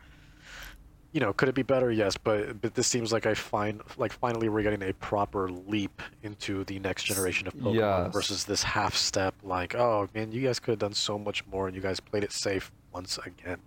[1.15, 1.89] you know, could it be better?
[1.89, 6.01] Yes, but but this seems like I find like finally we're getting a proper leap
[6.23, 8.13] into the next generation of Pokemon Yes.
[8.13, 9.33] versus this half step.
[9.41, 12.25] Like, oh man, you guys could have done so much more, and you guys played
[12.25, 13.59] it safe once again.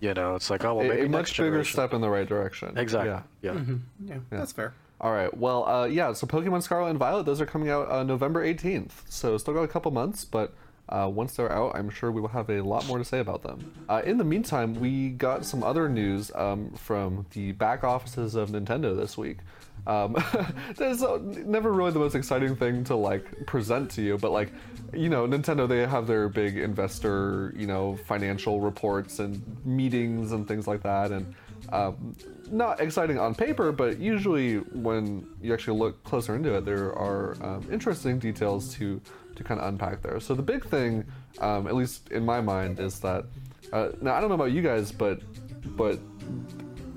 [0.00, 2.10] You know, it's like, oh well, a, maybe a next much bigger step in the
[2.10, 2.76] right direction.
[2.76, 3.10] Exactly.
[3.10, 3.22] Yeah.
[3.42, 3.58] Yeah.
[3.58, 4.08] Mm-hmm.
[4.08, 4.74] Yeah, that's fair.
[5.00, 5.34] All right.
[5.36, 6.12] Well, uh, yeah.
[6.12, 8.90] So Pokemon Scarlet and Violet, those are coming out uh, November 18th.
[9.08, 10.54] So still got a couple months, but
[10.88, 13.42] uh, once they're out, I'm sure we will have a lot more to say about
[13.42, 13.72] them.
[13.88, 18.50] Uh, in the meantime, we got some other news um, from the back offices of
[18.50, 19.38] Nintendo this week.
[19.86, 20.16] Um,
[20.76, 24.52] that's never really the most exciting thing to like present to you, but like,
[24.92, 30.48] you know, Nintendo they have their big investor, you know, financial reports and meetings and
[30.48, 31.34] things like that, and
[31.72, 32.16] um,
[32.50, 37.36] not exciting on paper, but usually when you actually look closer into it, there are
[37.42, 39.00] um, interesting details to
[39.34, 40.18] to kind of unpack there.
[40.18, 41.04] So the big thing,
[41.40, 43.26] um, at least in my mind, is that
[43.72, 45.20] uh, now I don't know about you guys, but
[45.76, 45.98] but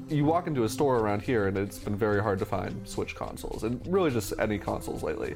[0.10, 3.16] you walk into a store around here and it's been very hard to find Switch
[3.16, 5.36] consoles and really just any consoles lately.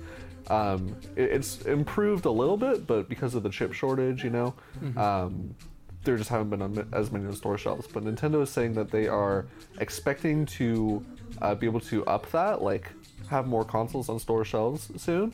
[0.50, 4.54] Um, it- it's improved a little bit, but because of the chip shortage, you know,
[4.98, 5.56] um,
[6.04, 7.88] there just haven't been on as many on the store shelves.
[7.88, 9.46] But Nintendo is saying that they are
[9.80, 11.04] expecting to
[11.42, 12.92] uh, be able to up that, like
[13.30, 15.34] have more consoles on store shelves soon.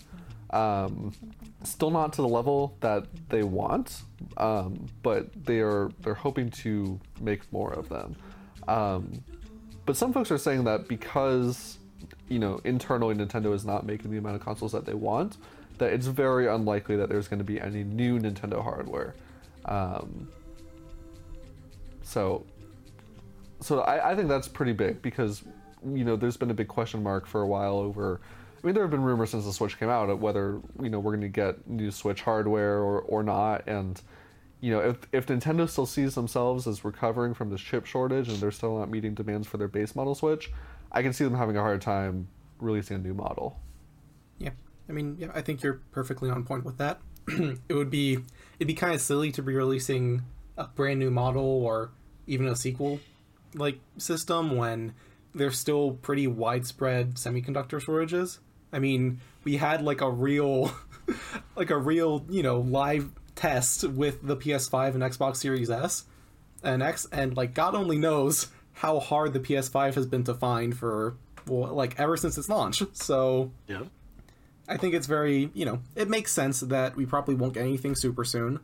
[0.51, 1.11] Um,
[1.63, 4.01] still not to the level that they want,
[4.37, 8.15] um, but they are they're hoping to make more of them.
[8.67, 9.23] Um,
[9.85, 11.79] but some folks are saying that because
[12.27, 15.37] you know internally Nintendo is not making the amount of consoles that they want,
[15.79, 19.15] that it's very unlikely that there's going to be any new Nintendo hardware.
[19.65, 20.29] Um,
[22.03, 22.45] so,
[23.61, 25.43] so I, I think that's pretty big because
[25.85, 28.21] you know there's been a big question mark for a while over.
[28.61, 30.99] I mean, there have been rumors since the Switch came out of whether you know
[30.99, 34.01] we're going to get new Switch hardware or or not, and
[34.61, 38.37] you know, if if Nintendo still sees themselves as recovering from this chip shortage and
[38.37, 40.51] they're still not meeting demands for their base model Switch,
[40.91, 42.27] I can see them having a hard time
[42.59, 43.59] releasing a new model.
[44.37, 44.51] Yeah,
[44.89, 46.99] I mean, yeah, I think you're perfectly on point with that.
[47.27, 48.19] it would be
[48.59, 50.23] it'd be kind of silly to be releasing
[50.57, 51.91] a brand new model or
[52.27, 52.99] even a sequel
[53.55, 54.93] like system when
[55.33, 58.39] there's still pretty widespread semiconductor shortages.
[58.71, 60.71] I mean, we had like a real
[61.55, 66.03] like a real, you know, live test with the PS5 and Xbox Series S
[66.61, 70.77] and X and like God only knows how hard the PS5 has been to find
[70.77, 71.15] for
[71.47, 72.83] well, like ever since its launch.
[72.93, 73.83] So Yeah.
[74.67, 77.95] I think it's very, you know, it makes sense that we probably won't get anything
[77.95, 78.59] super soon.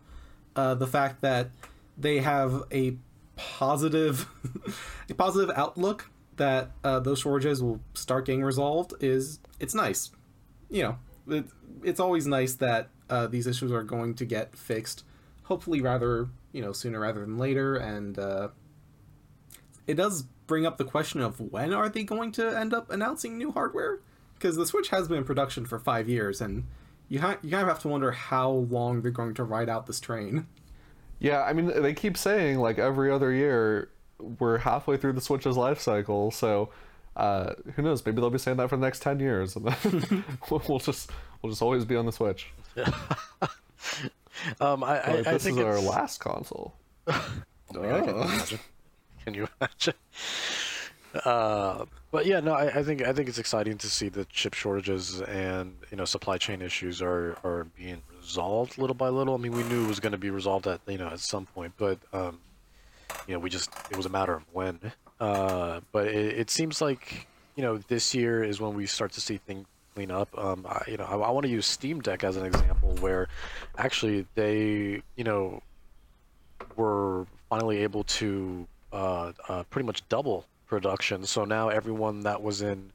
[0.55, 1.49] Uh, the fact that
[1.97, 2.97] they have a
[3.37, 4.27] positive,
[5.09, 10.11] a positive outlook that uh, those shortages will start getting resolved is it's nice.
[10.69, 10.97] You know,
[11.37, 11.45] it,
[11.81, 15.03] it's always nice that uh, these issues are going to get fixed.
[15.43, 18.49] Hopefully, rather you know sooner rather than later, and uh,
[19.87, 23.37] it does bring up the question of when are they going to end up announcing
[23.37, 23.99] new hardware?
[24.35, 26.65] Because the Switch has been in production for five years, and
[27.07, 29.85] you ha- you kind of have to wonder how long they're going to ride out
[29.85, 30.47] this train.
[31.19, 33.89] Yeah, I mean, they keep saying like every other year
[34.19, 36.69] we're halfway through the Switch's life cycle, so
[37.15, 38.05] uh, who knows?
[38.05, 41.09] Maybe they'll be saying that for the next ten years, and then we'll just
[41.41, 42.47] we'll just always be on the Switch.
[44.59, 46.73] Um, I, I, Like, I this think is our it's- last console.
[47.07, 47.13] Oh
[47.73, 48.59] God, can you imagine?
[49.23, 49.93] Can you imagine?
[51.23, 54.53] Uh, but yeah, no, I, I think I think it's exciting to see the chip
[54.53, 59.33] shortages and you know supply chain issues are are being resolved little by little.
[59.33, 61.45] I mean, we knew it was going to be resolved at you know at some
[61.45, 62.39] point, but um,
[63.27, 64.79] you know we just it was a matter of when.
[65.19, 69.21] Uh, but it, it seems like you know this year is when we start to
[69.21, 70.29] see things clean up.
[70.37, 73.27] Um, I, you know, I, I want to use Steam Deck as an example where
[73.77, 75.61] actually they you know
[76.75, 81.25] were finally able to uh, uh, pretty much double production.
[81.25, 82.91] So now everyone that was in,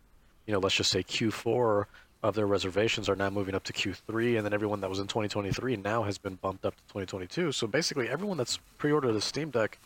[0.47, 1.87] you know, let's just say Q4
[2.23, 5.07] of their reservations are now moving up to Q3, and then everyone that was in
[5.07, 7.53] 2023 now has been bumped up to 2022.
[7.53, 9.79] So basically, everyone that's pre-ordered a Steam Deck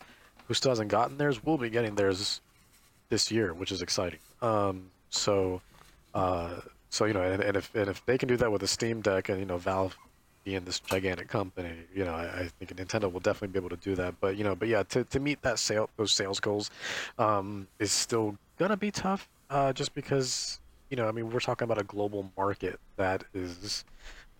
[0.48, 2.40] who still hasn't gotten theirs will be getting theirs
[3.08, 4.18] this year, which is exciting.
[4.42, 5.60] Um, so,
[6.14, 8.66] uh, so you know, and, and if and if they can do that with a
[8.66, 9.96] Steam Deck, and you know, Valve
[10.44, 13.82] being this gigantic company, you know, I, I think Nintendo will definitely be able to
[13.82, 14.14] do that.
[14.20, 16.70] But you know, but yeah, to, to meet that sale those sales goals
[17.18, 21.64] um, is still gonna be tough, uh, just because you know, I mean, we're talking
[21.64, 23.84] about a global market that is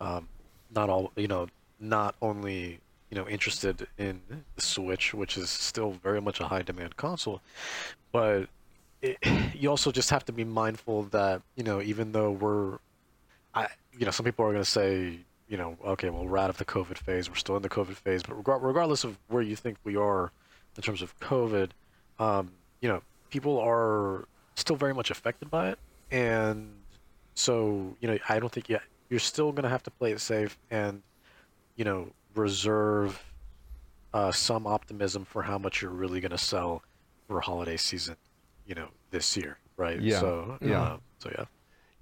[0.01, 0.29] um,
[0.75, 1.49] not all you know,
[1.81, 2.81] not only
[3.15, 4.21] you know interested in
[4.57, 7.41] the Switch, which is still very much a high demand console,
[8.11, 8.49] but
[9.03, 9.19] it,
[9.55, 12.79] you also just have to be mindful that you know, even though we're
[13.55, 16.51] I, you know, some people are going to say, you know, okay, well, we're out
[16.51, 17.31] of the COVID phase.
[17.31, 20.33] We're still in the COVID phase, but regar- regardless of where you think we are
[20.77, 21.71] in terms of COVID,
[22.19, 22.51] um,
[22.81, 23.01] you know,
[23.31, 24.25] people are
[24.57, 25.79] still very much affected by it,
[26.11, 26.69] and
[27.35, 30.21] so you know, I don't think yeah, you're still going to have to play it
[30.21, 31.01] safe and
[31.77, 33.23] you know reserve
[34.13, 36.83] uh, some optimism for how much you're really going to sell
[37.27, 38.17] for holiday season,
[38.67, 40.01] you know, this year, right?
[40.01, 40.83] Yeah, So yeah.
[40.83, 41.45] uh, so yeah.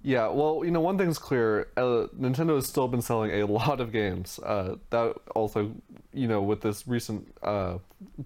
[0.05, 3.79] Yeah, well, you know, one thing's clear: uh, Nintendo has still been selling a lot
[3.79, 4.37] of games.
[4.39, 5.71] Uh, that also,
[6.13, 7.77] you know, with this recent uh,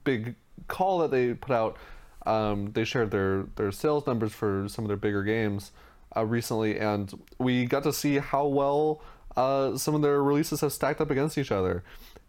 [0.04, 0.36] big
[0.68, 1.78] call that they put out,
[2.26, 5.72] um, they shared their their sales numbers for some of their bigger games
[6.16, 9.02] uh, recently, and we got to see how well
[9.38, 11.84] uh, some of their releases have stacked up against each other.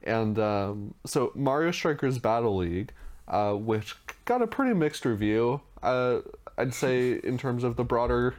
[0.04, 2.92] And um, so, Mario Strikers Battle League,
[3.26, 5.62] uh, which got a pretty mixed review.
[5.82, 6.18] Uh,
[6.58, 8.34] I'd say in terms of the broader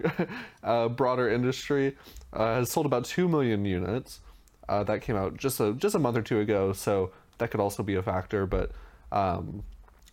[0.64, 1.98] uh, broader industry,
[2.32, 4.20] uh, has sold about two million units.
[4.68, 7.82] That came out just a just a month or two ago, so that could also
[7.82, 8.46] be a factor.
[8.46, 8.72] But,
[9.12, 9.64] um,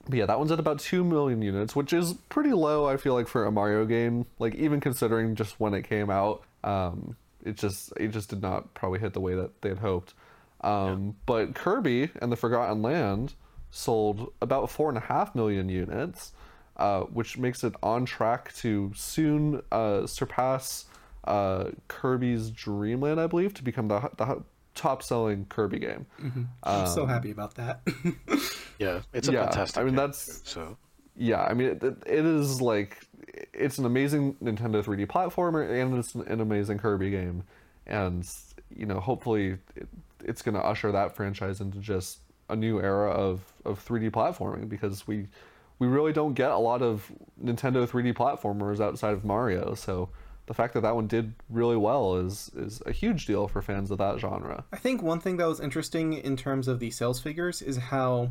[0.08, 2.86] but yeah, that one's at about two million units, which is pretty low.
[2.86, 6.42] I feel like for a Mario game, like even considering just when it came out,
[6.64, 10.14] um, it just it just did not probably hit the way that they had hoped.
[10.62, 13.34] Um, But Kirby and the Forgotten Land
[13.70, 16.32] sold about four and a half million units,
[16.76, 20.86] uh, which makes it on track to soon uh, surpass
[21.24, 24.42] uh, Kirby's Dream Land, I believe, to become the, the
[24.74, 26.06] top selling Kirby game.
[26.62, 27.80] I'm so happy about that.
[28.78, 29.78] Yeah, it's a Yeah, fantastic.
[29.80, 30.76] I mean, game, that's- too, so.
[31.16, 33.05] yeah, I mean, it, it is like
[33.52, 37.44] it's an amazing Nintendo 3D platformer and it's an amazing Kirby game,
[37.86, 38.28] and
[38.74, 39.88] you know, hopefully, it,
[40.24, 42.18] it's going to usher that franchise into just
[42.48, 45.26] a new era of of 3D platforming because we
[45.78, 47.10] we really don't get a lot of
[47.42, 50.08] Nintendo 3D platformers outside of Mario, so
[50.46, 53.90] the fact that that one did really well is is a huge deal for fans
[53.90, 54.64] of that genre.
[54.72, 58.30] I think one thing that was interesting in terms of the sales figures is how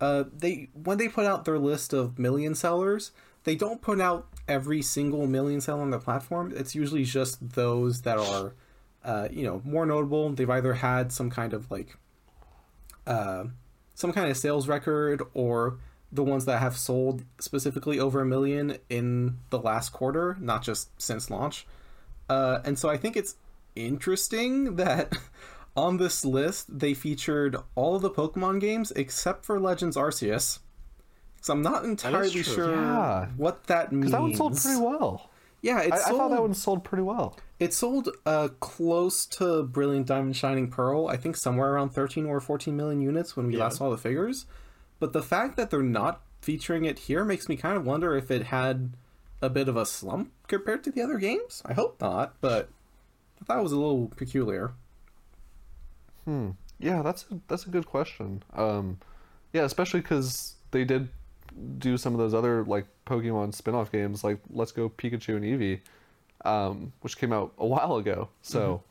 [0.00, 3.10] uh, they when they put out their list of million sellers,
[3.44, 6.52] they don't put out every single million seller on the platform.
[6.54, 8.54] It's usually just those that are,
[9.04, 10.30] uh, you know, more notable.
[10.30, 11.96] They've either had some kind of like,
[13.06, 13.44] uh,
[13.94, 15.78] some kind of sales record or
[16.12, 21.00] the ones that have sold specifically over a million in the last quarter, not just
[21.00, 21.66] since launch.
[22.28, 23.36] Uh, and so I think it's
[23.74, 25.16] interesting that
[25.76, 30.60] on this list they featured all of the Pokemon games except for Legends Arceus.
[31.40, 33.26] So I'm not entirely sure Yeah.
[33.36, 34.10] what that means.
[34.12, 35.30] That one sold pretty well.
[35.62, 36.18] Yeah, it I, I sold.
[36.18, 37.36] thought that one sold pretty well.
[37.58, 41.08] It sold uh, close to Brilliant Diamond Shining Pearl.
[41.08, 43.64] I think somewhere around 13 or 14 million units when we Yeah.
[43.64, 44.46] last saw the figures.
[44.98, 48.30] But the fact that they're not featuring it here makes me kind of wonder if
[48.30, 48.90] it had
[49.42, 51.62] a bit of a slump compared to the other games.
[51.64, 52.68] I hope not, but
[53.40, 54.72] I thought it was a little peculiar.
[56.24, 56.50] Hmm.
[56.78, 58.42] Yeah, that's a, that's a good question.
[58.54, 58.98] Um,
[59.52, 61.08] yeah, especially because they did
[61.78, 65.80] do some of those other like Pokemon spin-off games, like Let's Go Pikachu and Eevee,
[66.44, 68.28] um, which came out a while ago.
[68.42, 68.82] So,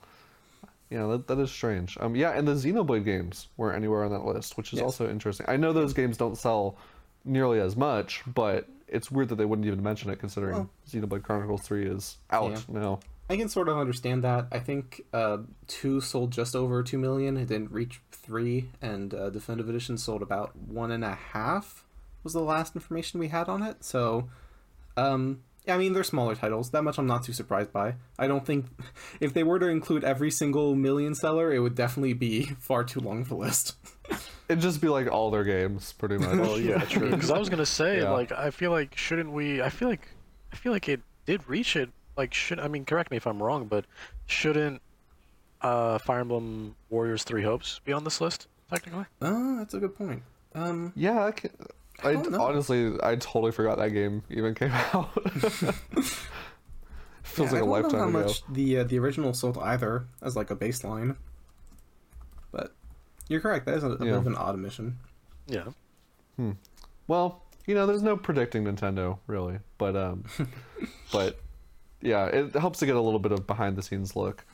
[0.89, 1.97] yeah, that, that is strange.
[1.99, 4.84] Um, yeah, and the Xenoblade games weren't anywhere on that list, which is Yes.
[4.84, 5.45] also interesting.
[5.49, 6.78] I know those games don't sell
[7.23, 11.23] nearly as much, but it's weird that they wouldn't even mention it, considering Well- Xenoblade
[11.23, 12.60] Chronicles Three is out Yeah.
[12.69, 12.99] now.
[13.28, 14.45] I can sort of understand that.
[14.51, 17.38] I think uh, two sold just over two million.
[17.38, 21.85] It didn't reach three, and uh, Definitive Edition sold about one and a half.
[22.26, 23.84] Was the last information we had on it.
[23.86, 24.28] So,
[24.98, 26.72] um, yeah, I mean, they're smaller titles.
[26.72, 27.96] That much I'm not too surprised by.
[28.20, 28.66] I don't think
[29.22, 33.00] if they were to include every single million seller, it would definitely be far too
[33.00, 33.76] long of a list.
[34.50, 36.38] It'd just be like all their games, pretty much.
[36.38, 37.10] Well, yeah, true.
[37.12, 38.10] Because I was gonna say, Yeah.
[38.12, 39.62] like, I feel like shouldn't we?
[39.62, 40.08] I feel like,
[40.52, 41.90] I feel like it did reach it.
[42.18, 43.86] Like, should I mean, correct me if I'm wrong, but
[44.28, 44.82] shouldn't
[45.62, 49.06] uh, Fire Emblem Warriors Three Hopes be on this list technically?
[49.22, 50.22] Uh, that's a good point.
[50.54, 51.50] Um, Yeah, I, can,
[52.03, 52.41] I, don't know.
[52.41, 55.10] honestly, I totally forgot that game even came out.
[57.23, 58.19] Feels yeah, like a I don't know how ago.
[58.25, 61.15] much the uh, the original sold either as like a baseline.
[62.51, 62.73] But
[63.27, 63.65] you're correct.
[63.65, 64.97] That is a, a bit of an odd omission.
[65.47, 65.65] Yeah.
[66.38, 66.51] Hmm.
[67.08, 70.25] Well, you know, there's no predicting Nintendo really, but um,
[71.12, 71.39] but
[72.01, 74.45] yeah, it helps to get a little bit of behind the scenes look.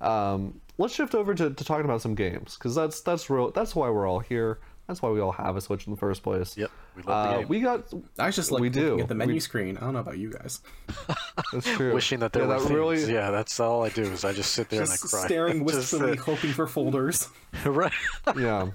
[0.00, 3.50] Um, let's shift over to, to talking about some games because that's that's real.
[3.50, 4.60] That's why we're all here.
[4.88, 6.56] That's why we all have a Switch in the first place.
[6.56, 6.70] Yep.
[6.96, 7.48] We love the Uh, game.
[7.48, 7.84] we got
[8.18, 9.00] I just like We looking do.
[9.00, 9.76] at the menu We- screen.
[9.76, 10.60] I don't know about you guys.
[11.52, 11.94] that's true.
[11.94, 12.70] Wishing that there yeah, were that things.
[12.72, 15.26] really Yeah, that's all I do is I just sit there Just and I cry.
[15.26, 17.28] staring Just, wistfully, uh, hoping for folders.
[17.64, 17.92] right.
[18.36, 18.70] yeah.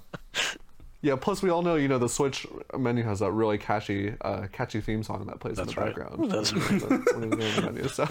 [1.02, 4.48] Yeah, plus we all know, you know, the Switch menu has that really catchy, uh,
[4.52, 5.96] catchy theme song that plays That's in the right.
[5.96, 6.32] background.
[6.32, 7.88] That's when, when you're the menu.
[7.88, 8.08] So.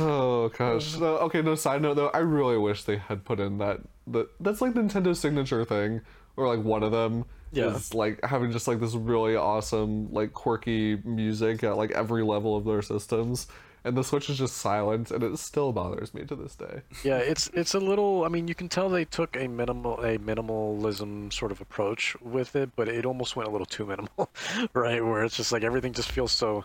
[0.00, 0.96] oh gosh.
[0.98, 1.42] No, okay.
[1.42, 3.80] No side note though, I really wish they had put in that.
[4.08, 6.00] That that's like Nintendo's signature thing,
[6.36, 7.74] or like one of them Yeah.
[7.74, 12.56] is like having just like this really awesome, like quirky music at like every level
[12.56, 13.46] of their systems.
[13.84, 16.80] And the Switch is just silent, and it still bothers me to this day.
[17.04, 18.24] Yeah, it's it's a little.
[18.24, 22.56] I mean, you can tell they took a minimal a minimalism sort of approach with
[22.56, 24.28] it, but it almost went a little too minimal,
[24.72, 25.04] right?
[25.04, 26.64] Where it's just like everything just feels so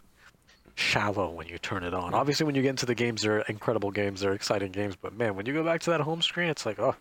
[0.73, 2.13] shallow when you turn it on.
[2.15, 4.95] Obviously, when you get into the games, they're incredible games, they're exciting games.
[4.95, 6.95] But man, when you go back to that home screen, it's like, oh,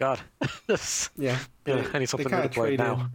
[0.00, 0.18] God,
[0.66, 1.10] this.
[1.16, 3.10] Yeah, Yeah, I need something new to kinda play now.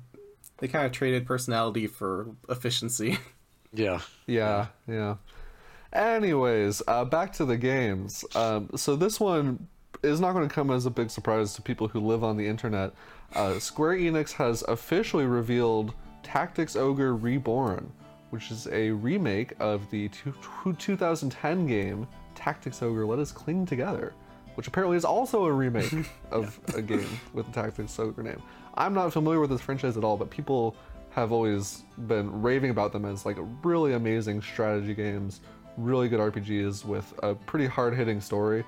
[0.60, 3.18] They kind of traded personality for efficiency.
[3.74, 5.16] Yeah, Yeah, yeah.
[5.92, 8.24] Anyways, uh, back to the games.
[8.34, 9.68] Um, so this one
[10.02, 12.48] is not going to come as a big surprise to people who live on the
[12.48, 12.94] internet.
[13.34, 15.94] Uh, Square Enix has officially revealed
[16.24, 17.92] Tactics Ogre Reborn,
[18.30, 20.34] which is a remake of the two,
[20.78, 24.14] 2010 game Tactics Ogre Let Us Cling Together,
[24.56, 25.94] which apparently is also a remake
[26.32, 28.42] of a game with the Tactics Ogre name.
[28.76, 30.76] I'm not familiar with this franchise at all, but people
[31.12, 35.40] have always been raving about them as like really amazing strategy games,
[35.78, 38.66] really good RPGs with a pretty hard-hitting story.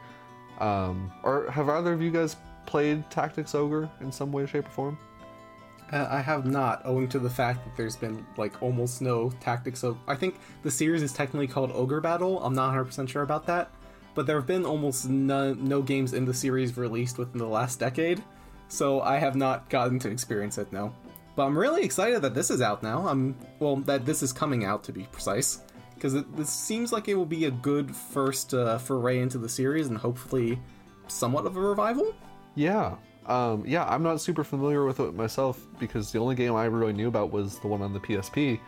[0.60, 4.71] Um, or have either of you guys played Tactics Ogre in some way, shape, or
[4.71, 4.97] form?
[5.91, 9.80] Uh, I have not, owing to the fact that there's been like almost no tactics.
[9.80, 12.43] So I think the series is technically called Ogre Battle.
[12.43, 13.72] I'm not 100% sure about that,
[14.18, 17.80] but there have been almost no, no games in the series released within the last
[17.80, 18.24] decade.
[18.68, 20.91] So I have not gotten to experience it now.
[21.36, 23.07] But I'm really excited that this is out now.
[23.07, 25.61] I'm well that this is coming out to be precise,
[25.93, 29.86] because this seems like it will be a good first uh, foray into the series
[29.86, 30.59] and hopefully
[31.07, 32.15] somewhat of a revival.
[32.55, 32.95] Yeah.
[33.28, 36.93] Um, yeah, I'm not super familiar with it myself because the only game I really
[36.93, 38.59] knew about was the one on the PSP.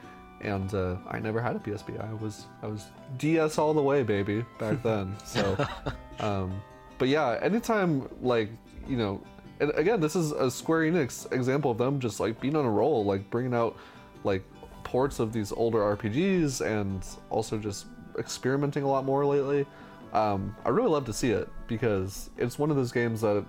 [0.41, 1.99] And uh, I never had a PSP.
[1.99, 2.87] I was I was
[3.17, 5.15] DS all the way, baby, back then.
[5.25, 5.67] So,
[6.19, 6.61] um,
[6.97, 8.49] but yeah, anytime like
[8.87, 9.21] you know,
[9.59, 12.69] and again, this is a Square Enix example of them just like being on a
[12.69, 13.77] roll, like bringing out
[14.23, 14.43] like
[14.83, 17.85] ports of these older RPGs and also just
[18.17, 19.65] experimenting a lot more lately.
[20.13, 23.45] Um, I really love to see it because it's one of those games that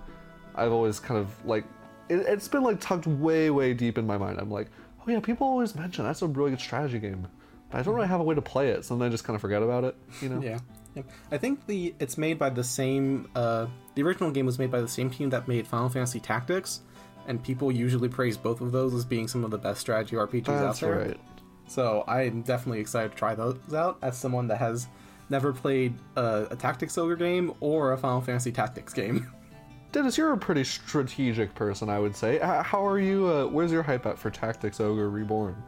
[0.55, 1.65] I've always kind of like.
[2.09, 4.39] It, it's been like tucked way, way deep in my mind.
[4.39, 4.67] I'm like,
[5.01, 7.27] oh yeah, people always mention that's a really good strategy game,
[7.69, 9.35] but I don't really have a way to play it, so then I just kind
[9.35, 9.95] of forget about it.
[10.21, 10.41] You know?
[10.41, 10.59] Yeah.
[11.31, 13.29] I think the it's made by the same.
[13.33, 16.81] Uh, the original game was made by the same team that made Final Fantasy Tactics,
[17.27, 20.49] and people usually praise both of those as being some of the best strategy RPGs
[20.49, 20.97] out there.
[20.97, 21.19] right.
[21.67, 24.87] So I'm definitely excited to try those out as someone that has
[25.29, 29.31] never played a, a Tactics Ogre game or a Final Fantasy Tactics game.
[29.91, 32.39] Dennis, you're a pretty strategic person, I would say.
[32.39, 33.27] How are you?
[33.27, 35.61] Uh, where's your hype at for Tactics Ogre Reborn?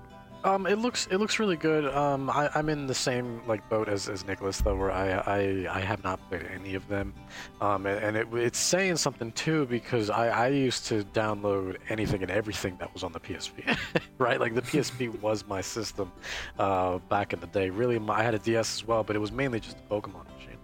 [0.45, 1.86] Um, it looks it looks really good.
[1.86, 5.67] Um, I, I'm in the same like boat as, as Nicholas though, where I, I
[5.78, 7.13] I have not played any of them,
[7.61, 12.24] um, and, and it, it's saying something too because I, I used to download anything
[12.24, 13.78] and everything that was on the PSP,
[14.17, 14.38] right?
[14.39, 16.11] Like the PSP was my system,
[16.59, 17.69] uh, back in the day.
[17.69, 20.26] Really, my, I had a DS as well, but it was mainly just a Pokemon
[20.36, 20.57] machine.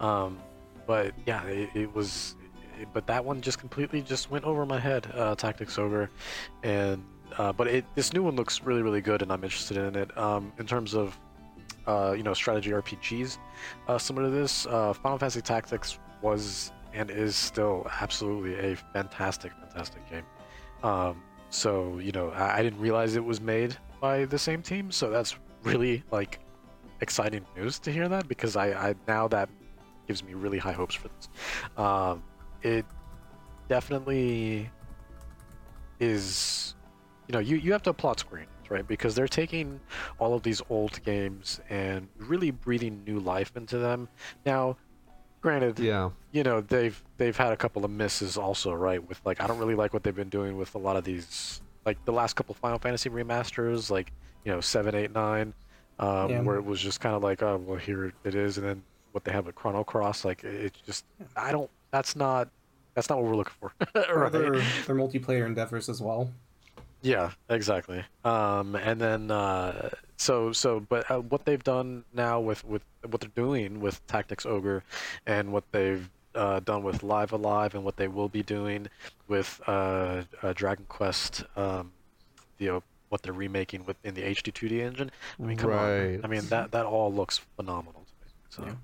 [0.00, 0.38] Um,
[0.86, 2.35] but yeah, it, it was,
[2.92, 5.06] but that one just completely just went over my head.
[5.14, 6.10] Uh, Tactics Ogre,
[6.62, 7.04] and
[7.38, 10.16] uh, but it this new one looks really really good, and I'm interested in it.
[10.16, 11.18] Um, in terms of
[11.86, 13.38] uh, you know strategy RPGs,
[13.88, 19.52] uh, similar to this, uh, Final Fantasy Tactics was and is still absolutely a fantastic
[19.52, 20.24] fantastic game.
[20.82, 24.90] Um, so you know I, I didn't realize it was made by the same team,
[24.90, 26.40] so that's really like
[27.00, 29.48] exciting news to hear that because I, I now that
[30.06, 31.28] gives me really high hopes for this.
[31.76, 32.22] Um,
[32.66, 32.84] it
[33.68, 34.68] definitely
[36.00, 36.74] is
[37.28, 39.80] you know you, you have to applaud Square right because they're taking
[40.18, 44.08] all of these old games and really breathing new life into them
[44.44, 44.76] now
[45.40, 46.10] granted Yeah.
[46.32, 49.58] you know they've they've had a couple of misses also right with like i don't
[49.58, 52.54] really like what they've been doing with a lot of these like the last couple
[52.54, 54.12] final fantasy remasters like
[54.44, 55.54] you know 7 8 9
[55.98, 56.40] um, Yeah.
[56.42, 59.24] where it was just kind of like oh well here it is and then what
[59.24, 61.04] they have with chrono cross like it just
[61.36, 62.48] i don't that's not
[62.94, 63.72] that's not what we're looking for
[64.10, 64.32] Or right?
[64.32, 66.30] their, their multiplayer endeavors as well.
[67.02, 68.04] Yeah, exactly.
[68.24, 73.20] Um, and then uh, so so, but uh, what they've done now with with what
[73.20, 74.82] they're doing with Tactics Ogre,
[75.26, 78.88] and what they've uh, done with Live Alive, and what they will be doing
[79.28, 81.92] with uh, uh, Dragon Quest, um,
[82.58, 85.10] you know, what they're remaking with in the HD 2D engine.
[85.38, 85.76] I mean, come on.
[85.76, 86.20] Right.
[86.24, 88.32] I mean that that all looks phenomenal to me.
[88.48, 88.64] So.
[88.66, 88.74] Yeah.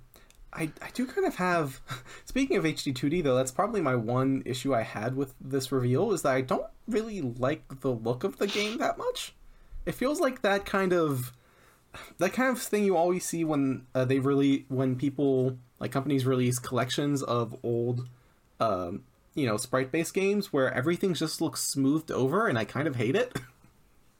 [0.52, 1.80] I, I do kind of have
[2.24, 6.22] speaking of HD2D though, that's probably my one issue I had with this reveal is
[6.22, 9.34] that I don't really like the look of the game that much.
[9.86, 11.32] It feels like that kind of
[12.18, 16.24] that kind of thing you always see when uh, they really when people like companies
[16.24, 18.08] release collections of old
[18.60, 19.02] um
[19.34, 22.96] you know sprite based games where everything just looks smoothed over and I kind of
[22.96, 23.38] hate it.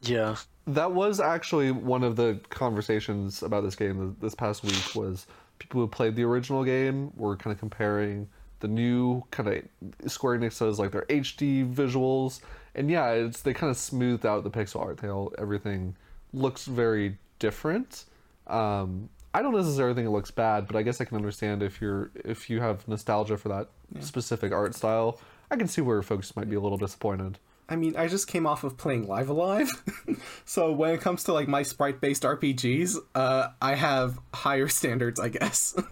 [0.03, 0.37] Yeah.
[0.67, 5.27] That was actually one of the conversations about this game this past week was
[5.63, 8.29] people who played the original game were kind of comparing
[8.61, 12.41] the new kind of Square Enix says like their HD visuals
[12.75, 14.99] and yeah it's they kind of smoothed out the pixel art.
[14.99, 15.97] They all everything
[16.33, 18.05] looks very different.
[18.47, 21.81] Um I don't necessarily think it looks bad but I guess I can understand if
[21.81, 23.69] you're if you have nostalgia for that
[24.01, 25.19] specific art style.
[25.51, 27.39] I can see where folks might be a little disappointed
[27.73, 29.71] I mean, I just came off of playing Live Alive,
[30.45, 35.31] so when it comes to like my sprite-based RPGs, uh, I have higher standards, I
[35.31, 35.75] guess.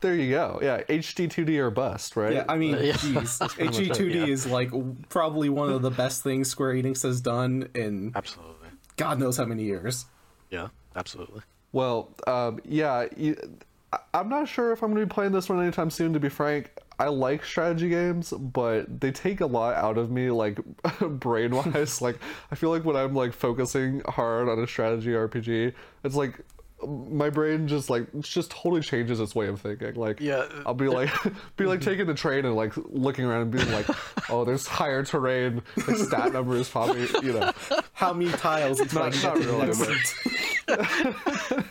[0.00, 0.58] There you go.
[0.62, 2.32] Yeah, HD 2D or bust, right?
[2.32, 2.94] yeah, I mean, Yeah.
[2.94, 4.24] jeez, much it, HD2D yeah.
[4.24, 4.70] is like
[5.10, 8.68] probably one of the best things Square Enix has done in Absolutely.
[8.96, 10.06] God knows how many years.
[10.48, 10.68] Yeah.
[10.96, 11.42] Absolutely.
[11.72, 13.36] Well, um, yeah, you,
[14.14, 16.14] I'm not sure if I'm going to be playing this one anytime soon.
[16.14, 16.70] To be frank,
[17.00, 20.60] I like strategy games, but they take a lot out of me, like
[21.00, 22.02] brain wise.
[22.06, 22.18] like
[22.50, 25.72] I feel like when I'm like focusing hard on a strategy RPG,
[26.04, 26.40] it's like
[26.86, 29.94] my brain just like just totally changes its way of thinking.
[29.94, 30.36] Like Yeah.
[30.50, 31.10] Uh, I'll be like
[31.56, 33.86] be like taking the train and like looking around and being like,
[34.30, 37.50] oh, there's higher terrain, like stat numbers probably, you know.
[37.92, 39.78] How many tiles it's Not- not get to the really, next
[40.66, 41.64] but- seat?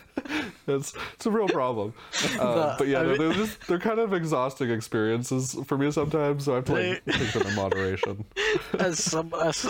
[0.66, 1.94] It's it's a real problem.
[2.38, 6.44] Uh, but yeah, I mean- they're just they're kind of exhausting experiences for me sometimes.
[6.44, 8.24] So I have to like, They- take them in moderation.
[8.78, 9.66] as some as,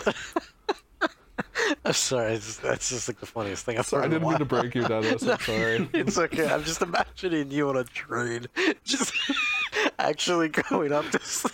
[1.85, 4.45] I'm sorry, just, that's just like the funniest thing I've So I didn't mean to
[4.45, 5.23] break you, Dennis.
[5.23, 5.89] I'm sorry.
[5.95, 6.49] It's okay.
[6.51, 8.47] I'm just imagining you on a train,
[8.85, 9.15] just
[9.99, 11.47] actually going up, just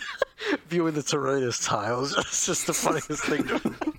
[0.69, 2.17] viewing the terrain as tiles.
[2.17, 3.93] It's just the funniest thing.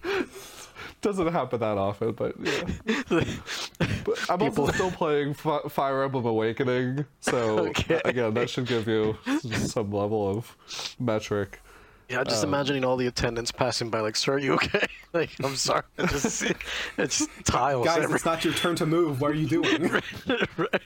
[1.03, 2.63] To doesn't happen that often, but yeah.
[4.05, 8.01] but I'm also still playing F- Fire Emblem Awakening, so Okay.
[8.05, 9.17] again, that should give you
[9.53, 10.57] some level of
[10.99, 11.61] metric.
[12.09, 15.31] Yeah, just Um, imagining all the attendants passing by, like, "Sir, are you okay?" Like,
[15.43, 16.53] I'm sorry, it's just
[16.99, 17.87] it's tiles.
[17.87, 19.21] Guys, every- it's not your turn to move.
[19.21, 19.91] What are you doing?
[20.57, 20.83] right.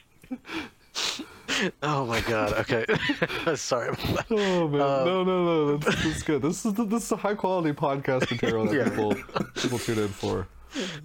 [1.81, 2.53] Oh my god.
[2.53, 2.85] Okay.
[3.55, 3.95] sorry.
[4.29, 6.41] Oh man, Um, no, no, no, that's, that's good.
[6.41, 8.89] This is the, this is a high quality podcast material that Yeah.
[8.89, 9.15] people
[9.55, 10.47] people tune in for.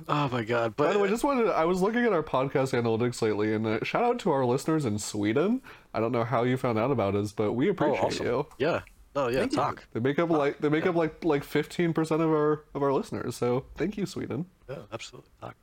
[0.09, 0.75] Oh my god.
[0.77, 3.67] But By the way, just wanted I was looking at our podcast analytics lately, and
[3.67, 5.61] uh, shout out to our listeners in Sweden.
[5.93, 8.27] I don't know how you found out about us, but we oh, appreciate awesome.
[8.27, 8.47] you.
[8.59, 8.81] Yeah.
[9.15, 9.41] Oh yeah.
[9.41, 9.57] Thank you.
[9.59, 9.87] talk.
[9.93, 12.93] They make up like they make up like like fifteen percent of our of our
[12.93, 13.37] listeners.
[13.37, 14.47] So thank you, Sweden.
[14.71, 15.31] Yeah, absolutely.
[15.41, 15.55] Talk.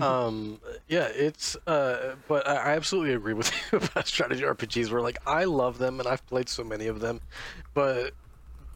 [0.00, 5.18] Um yeah it's uh but I, absolutely agree with you about strategy rpgs where like
[5.26, 7.20] i love them and i've played so many of them
[7.74, 8.14] but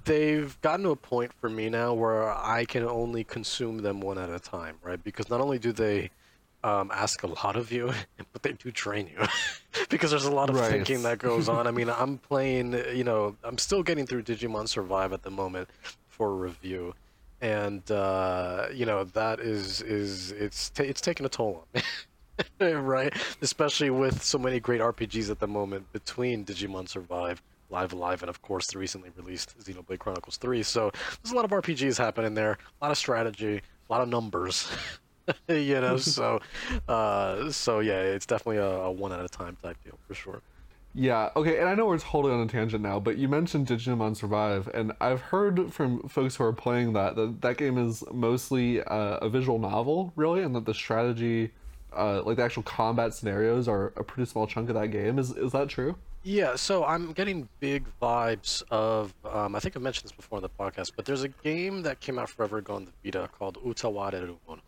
[0.05, 4.19] they've gotten to a point for me now where i can only consume them one
[4.19, 5.03] at a time right?
[5.03, 6.11] Because not only do they
[6.63, 7.93] um, ask a lot of you
[8.33, 9.27] but they do train you
[9.91, 10.71] because there's a lot of Right.
[10.71, 11.67] thinking that goes on.
[11.67, 15.71] I mean i'm playing you know i'm still getting through digimon survive at the moment
[16.09, 16.95] for review
[17.41, 21.83] and uh, you know that is is it's ta it's taking a toll on
[22.61, 23.13] me, right?
[23.43, 28.31] Especially with so many great RPGs at the moment between Digimon Survive, Live Alive, and
[28.31, 30.63] of course the recently released Xenoblade Chronicles 3.
[30.63, 30.91] So
[31.23, 33.57] there's a lot of RPGs happening there, a lot of strategy,
[33.89, 34.71] a lot of numbers.
[35.49, 36.41] you know, so
[36.89, 40.43] uh, so yeah, it's definitely a, a one at a time type deal for sure.
[40.97, 44.17] Yeah, okay, and I know we're totally on a tangent now, but you mentioned Digimon
[44.17, 48.81] Survive, and I've heard from folks who are playing that that that game is mostly
[48.81, 51.51] uh, a visual novel, really, and that the strategy,
[51.97, 55.19] uh, like the actual combat scenarios, are a pretty small chunk of that game.
[55.19, 55.97] Is is that true?
[56.23, 59.13] Yeah, so I'm getting big vibes of.
[59.25, 61.99] Um, I think I've mentioned this before on the podcast, but there's a game that
[61.99, 64.61] came out forever ago on the Vita called Utawarerumono.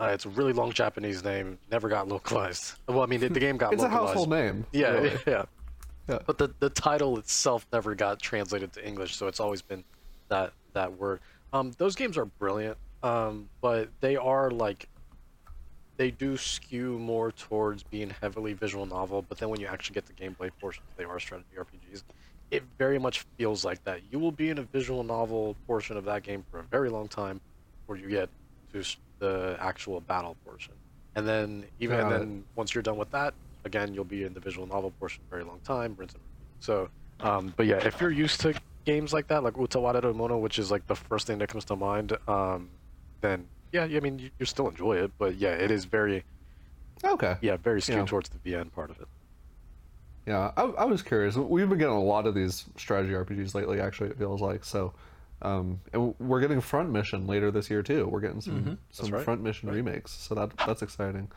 [0.00, 2.74] Uh, it's a really long Japanese name, never got localized.
[2.88, 4.08] Well, I mean, the, the game got It's a localized.
[4.08, 4.66] household name.
[4.72, 5.18] Yeah, really.
[5.26, 5.44] yeah.
[6.08, 6.18] Yeah.
[6.26, 9.84] But the, the title itself never got translated to English, so it's always been
[10.28, 11.20] that that word.
[11.52, 14.88] Um, those games are brilliant, um, but they are like
[15.98, 19.22] they do skew more towards being heavily visual novel.
[19.28, 22.02] But then when you actually get the gameplay portions, they are strategy RPGs.
[22.50, 24.00] It very much feels like that.
[24.10, 27.06] You will be in a visual novel portion of that game for a very long
[27.08, 27.40] time,
[27.80, 28.28] before you get
[28.72, 28.82] to
[29.22, 30.74] the actual battle portion.
[31.14, 32.18] And then even and it.
[32.18, 35.36] then once you're done with that, again you'll be in the visual novel portion for
[35.36, 35.94] a very long time.
[35.96, 36.48] rinse and repeat.
[36.68, 38.54] So, um, but yeah, if you're used to
[38.84, 42.16] games like that, like Utawarerumono, which is like the first thing that comes to mind,
[42.26, 42.70] um,
[43.22, 46.24] then yeah, I mean you, you still enjoy it, but yeah, it is very
[47.04, 47.36] Okay.
[47.40, 48.04] yeah very skewed Yeah.
[48.12, 49.08] towards the VN part of it.
[50.26, 51.34] Yeah, I, I was curious.
[51.36, 53.80] We've been getting a lot of these strategy RPGs lately.
[53.80, 54.94] Actually, it feels like so.
[55.42, 58.06] Um, and we're getting Front Mission later this year too.
[58.06, 59.24] We're getting some some right.
[59.24, 61.28] Front Mission remakes, so that that's exciting.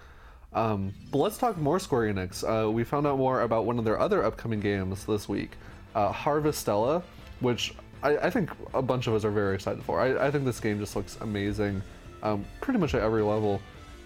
[0.53, 2.43] Um, but let's talk more Square Enix.
[2.43, 5.51] Uh, we found out more about one of their other upcoming games this week,
[5.95, 7.03] uh, Harvestella,
[7.41, 9.99] which I, I think a bunch of us are very excited for.
[9.99, 11.81] I, I think this game just looks amazing,
[12.23, 13.59] um, pretty much at every level.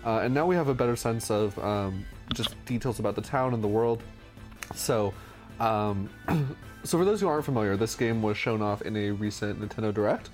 [0.06, 3.54] Uh, and now we have a better sense of um, just details about the town
[3.54, 4.02] and the world.
[4.74, 5.14] So,
[5.60, 6.10] um,
[6.84, 9.94] so for those who aren't familiar, this game was shown off in a recent Nintendo
[9.94, 10.30] Direct,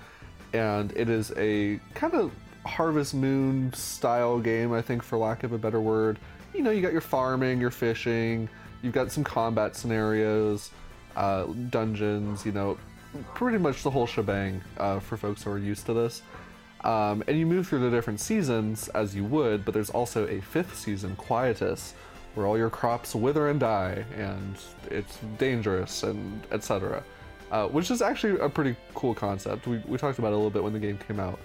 [0.54, 2.32] and it is a kind of
[2.66, 6.20] Harvest Moon style game, I think, for lack of a better word.
[6.54, 8.50] You know, you got your farming, your fishing,
[8.82, 10.72] you've got some combat scenarios,
[11.16, 12.78] uh, dungeons, you know,
[13.34, 16.22] pretty much the whole shebang uh, for folks who are used to this.
[16.84, 20.40] Um, and you move through the different seasons as you would, but there's also a
[20.42, 21.96] fifth season, Quietus,
[22.36, 24.58] where all your crops wither and die, and
[24.92, 27.04] it's dangerous, and etc.
[27.52, 29.68] Uh, which is actually a pretty cool concept.
[29.68, 31.40] We, we talked about it a little bit when the game came out.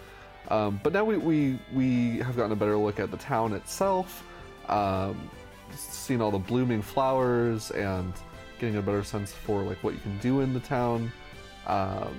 [0.48, 4.24] Um, but now we, we, we have gotten a better look at the town itself,
[4.68, 5.30] um,
[5.76, 8.12] seeing all the blooming flowers, and
[8.58, 11.12] getting a better sense for like what you can do in the town.
[11.66, 12.14] Um,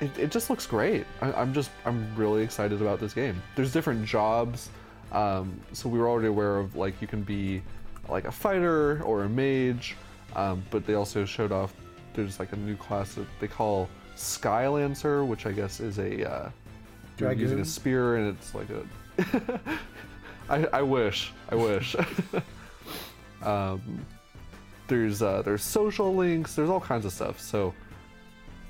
[0.00, 1.06] it, it just looks great.
[1.20, 3.42] I, I'm just I'm really excited about this game.
[3.54, 4.70] There's different jobs,
[5.12, 7.62] um, so we were already aware of like you can be
[8.08, 9.96] like a fighter or a mage,
[10.34, 11.74] um, but they also showed off
[12.14, 16.50] there's like a new class that they call Skylancer, which I guess is a uh,
[17.38, 19.60] using a spear and it's like a.
[20.48, 21.96] I, I wish I wish.
[23.42, 24.04] um,
[24.88, 26.54] there's uh, there's social links.
[26.54, 27.40] There's all kinds of stuff.
[27.40, 27.74] So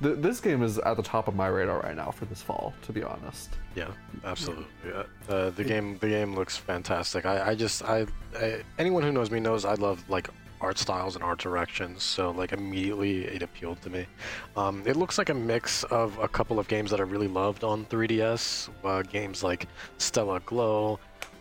[0.03, 2.75] th- this game is at the top of my radar right now for this fall.
[2.83, 3.51] To be honest.
[3.75, 3.89] Yeah,
[4.25, 4.67] absolutely.
[4.87, 5.05] Yeah.
[5.29, 7.27] Uh, the game the game looks fantastic.
[7.27, 8.07] I, I just I,
[8.39, 10.29] I anyone who knows me knows I love like
[10.61, 14.07] art styles and art directions, so like immediately it appealed to me.
[14.57, 17.63] Um, it looks like a mix of a couple of games that I really loved
[17.65, 19.69] on 3DS, uh, games like
[19.99, 20.99] Stella Glow.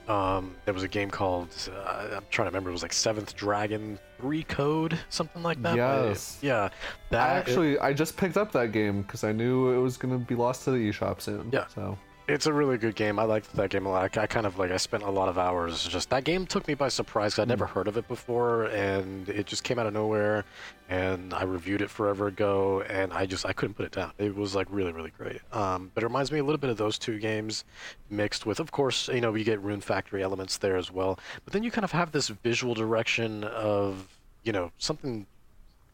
[0.08, 2.70] Um, there was a game called uh, I'm trying to remember.
[2.70, 5.76] It was like Seventh Dragon Three Code, something like that.
[5.76, 6.40] Yes.
[6.42, 6.70] yeah.
[7.12, 10.18] That I actually I just picked up that game because I knew it was gonna
[10.18, 11.50] be lost to the eShop soon.
[11.52, 11.68] Yeah.
[11.68, 11.96] So
[12.28, 13.20] It's a really good game.
[13.20, 14.18] I liked that game a lot.
[14.18, 16.74] I kind of like I spent a lot of hours just that game took me
[16.74, 17.38] by surprise.
[17.38, 20.44] I'd never heard of it before, and it just came out of nowhere.
[20.90, 24.12] And I reviewed it forever ago, and I just I couldn't put it down.
[24.18, 25.42] It was like really really great.
[25.52, 27.64] Um, but it reminds me a little bit of those two games,
[28.10, 31.20] mixed with of course you know you get Rune Factory elements there as well.
[31.44, 34.08] But then you kind of have this visual direction of
[34.46, 35.26] you know something.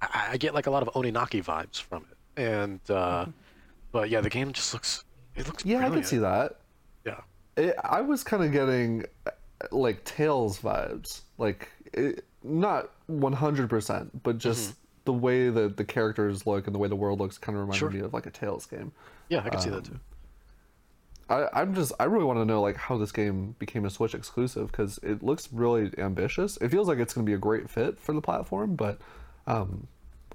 [0.01, 3.31] I, I get like a lot of Oninaki vibes from it, and uh, mm-hmm.
[3.91, 5.03] but yeah, the game just looks.
[5.35, 6.59] It looks yeah, I can see that.
[7.05, 7.21] Yeah.
[7.57, 9.05] It, I was kind of getting
[9.71, 14.77] like Tales vibes, like it, not 100%, but just mm-hmm.
[15.05, 17.79] the way that the characters look and the way the world looks kind of reminded
[17.79, 17.89] Sure.
[17.89, 18.91] me of like a Tales game.
[19.29, 19.99] Yeah, I can see that um, too.
[21.31, 24.13] I, I'm just I really want to know like how this game became a Switch
[24.13, 26.57] exclusive because it looks really ambitious.
[26.57, 28.99] It feels like it's going to be a great fit for the platform, but
[29.47, 29.87] um,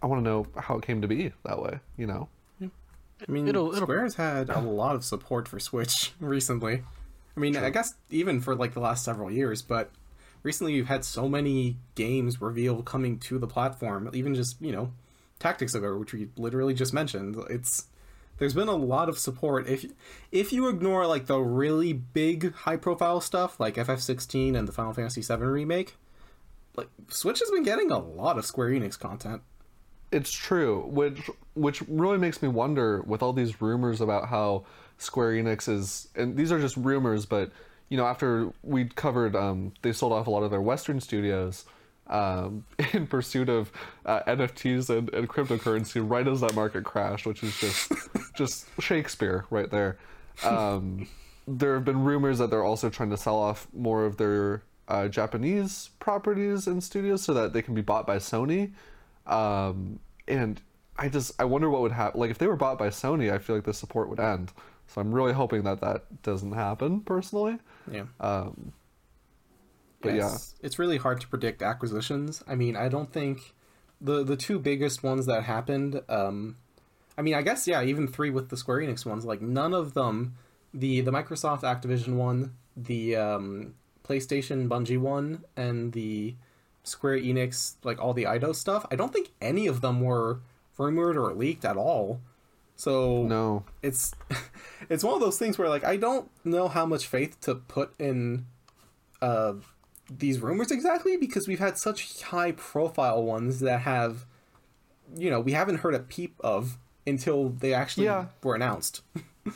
[0.02, 1.80] I want to know how it came to be that way.
[1.96, 2.28] You know?
[2.62, 6.82] I mean, It'll- it'll- Square's had a lot of support for Switch recently.
[7.36, 9.90] I mean, I guess even for like the last several years, but
[10.42, 14.08] recently you've had so many games revealed coming to the platform.
[14.14, 14.92] Even just you know,
[15.38, 17.36] Tactics Ogre, which we literally just mentioned.
[17.50, 17.86] It's
[18.38, 19.68] there's been a lot of support.
[19.68, 19.86] If
[20.30, 24.92] if you ignore like the really big high profile stuff like FF16 and the Final
[24.92, 25.96] Fantasy VII remake,
[26.76, 29.42] like Switch has been getting a lot of Square Enix content.
[30.12, 34.64] It's true, which which really makes me wonder with all these rumors about how
[34.98, 37.50] Square Enix is, and these are just rumors, but
[37.88, 41.64] you know, after we covered, um, they sold off a lot of their Western studios
[42.08, 43.72] um, in pursuit of
[44.04, 47.92] uh, NFTs and, and cryptocurrency, right as that market crashed, which is just
[48.36, 49.98] just Shakespeare right there.
[50.44, 51.08] Um,
[51.48, 55.08] there have been rumors that they're also trying to sell off more of their uh,
[55.08, 58.72] Japanese properties and studios so that they can be bought by Sony.
[59.26, 59.98] Um,
[60.28, 60.60] and
[60.96, 62.20] I just I wonder what would happen.
[62.20, 64.52] Like if they were bought by Sony, I feel like the support would end.
[64.88, 67.58] So I'm really hoping that that doesn't happen personally.
[67.90, 68.04] Yeah.
[68.20, 68.72] Um,
[70.00, 72.42] but Yeah, yeah, it's, it's really hard to predict acquisitions.
[72.46, 73.54] I mean, I don't think
[74.00, 76.02] the the two biggest ones that happened.
[76.08, 76.56] Um,
[77.18, 79.24] I mean, I guess yeah, even three with the Square Enix ones.
[79.24, 80.34] Like none of them,
[80.72, 83.74] the the Microsoft Activision one, the um,
[84.04, 86.34] PlayStation Bungie one, and the
[86.84, 88.86] Square Enix like all the Eidos stuff.
[88.90, 90.40] I don't think any of them were
[90.78, 92.20] rumored or leaked at all.
[92.76, 94.12] So no, it's
[94.90, 97.98] it's one of those things where like I don't know how much faith to put
[97.98, 98.46] in
[99.22, 99.54] uh
[100.10, 104.24] these rumors exactly because we've had such high profile ones that have
[105.16, 108.26] you know we haven't heard a peep of until they actually Yeah.
[108.42, 109.02] were announced.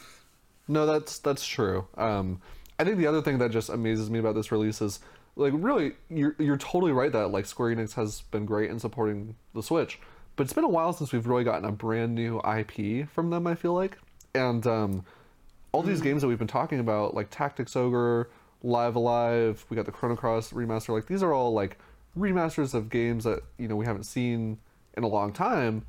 [0.69, 1.89] No, that's that's true.
[1.97, 2.41] Um,
[2.79, 5.01] I think the other thing that just amazes me about this release is
[5.35, 9.35] like really you're you're totally right that like Square Enix has been great in supporting
[9.53, 9.99] the Switch,
[10.37, 13.49] but it's been a while since we've really gotten a brand new IP from them.
[13.49, 13.99] I feel like,
[14.33, 15.05] and um,
[15.73, 18.31] all these games that we've been talking about, like Tactics Ogre,
[18.63, 20.91] Live Alive, we got the Chrono Cross remaster.
[20.91, 21.79] Like these are all like
[22.19, 24.59] remasters of games that you know we haven't seen
[24.97, 25.87] in a long time.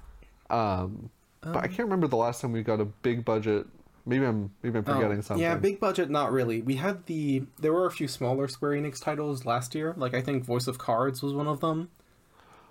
[0.49, 1.09] Um,
[1.41, 3.65] but I can't remember the last time we got a big budget.
[4.05, 5.43] Maybe I'm maybe I'm forgetting Oh, something.
[5.43, 6.61] Yeah, big budget, not really.
[6.61, 9.93] We had the there were a few smaller Square Enix titles last year.
[9.97, 11.89] Like I think Voice of Cards was one of them.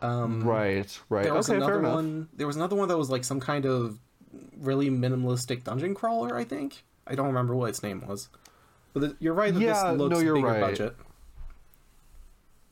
[0.02, 1.24] Um, Right, right.
[1.24, 2.28] There was okay, another one.
[2.34, 3.98] There was another one that was like some kind of
[4.58, 6.36] really minimalistic dungeon crawler.
[6.36, 8.28] I think I don't remember what its name was.
[8.92, 10.60] But the, you're right that Yeah, this looks no, you're bigger right.
[10.60, 10.96] budget.